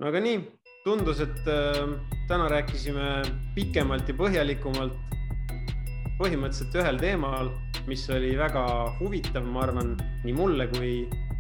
no 0.01 0.13
aga 0.13 0.23
nii 0.25 0.39
tundus, 0.85 1.21
et 1.25 1.49
äh, 1.49 1.83
täna 2.29 2.49
rääkisime 2.53 3.23
pikemalt 3.57 4.09
ja 4.09 4.17
põhjalikumalt 4.19 4.97
põhimõtteliselt 6.19 6.77
ühel 6.79 6.99
teemal, 7.01 7.51
mis 7.89 8.05
oli 8.13 8.35
väga 8.39 8.65
huvitav, 9.01 9.47
ma 9.51 9.65
arvan, 9.67 9.95
nii 10.23 10.35
mulle 10.37 10.69
kui, 10.77 10.93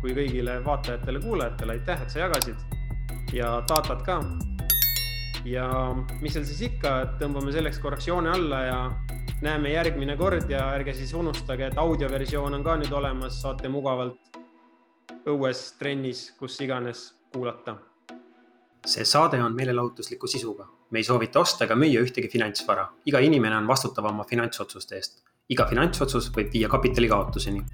kui 0.03 0.17
kõigile 0.17 0.59
vaatajatele-kuulajatele. 0.64 1.79
aitäh, 1.79 2.03
et 2.03 2.11
sa 2.11 2.25
jagasid 2.25 3.35
ja 3.35 3.61
datat 3.69 4.03
ka. 4.07 4.19
ja 5.45 5.69
mis 6.23 6.33
seal 6.35 6.47
siis 6.49 6.62
ikka, 6.71 7.19
tõmbame 7.21 7.53
selleks 7.53 7.79
korraks 7.79 8.09
joone 8.09 8.31
alla 8.33 8.61
ja 8.64 8.79
näeme 9.42 9.73
järgmine 9.73 10.16
kord 10.16 10.51
ja 10.51 10.68
ärge 10.75 10.94
siis 10.94 11.14
unustage, 11.14 11.66
et 11.66 11.79
audioversioon 11.79 12.55
on 12.55 12.64
ka 12.64 12.77
nüüd 12.77 12.92
olemas, 12.92 13.40
saate 13.42 13.68
mugavalt 13.68 14.38
õues, 15.27 15.66
trennis, 15.79 16.31
kus 16.38 16.61
iganes 16.61 17.11
kuulata 17.33 17.79
see 18.87 19.05
saade 19.05 19.42
on 19.42 19.55
meelelahutusliku 19.57 20.27
sisuga. 20.27 20.66
me 20.90 20.99
ei 20.99 21.05
soovita 21.05 21.40
osta 21.40 21.64
ega 21.64 21.75
müüa 21.75 22.03
ühtegi 22.05 22.29
finantsvara. 22.33 22.88
iga 23.07 23.18
inimene 23.18 23.57
on 23.57 23.68
vastutav 23.68 24.11
oma 24.12 24.25
finantsotsuste 24.25 24.97
eest. 24.97 25.23
iga 25.49 25.66
finantsotsus 25.70 26.31
võib 26.37 26.53
viia 26.53 26.68
kapitali 26.68 27.09
kaotuseni 27.09 27.64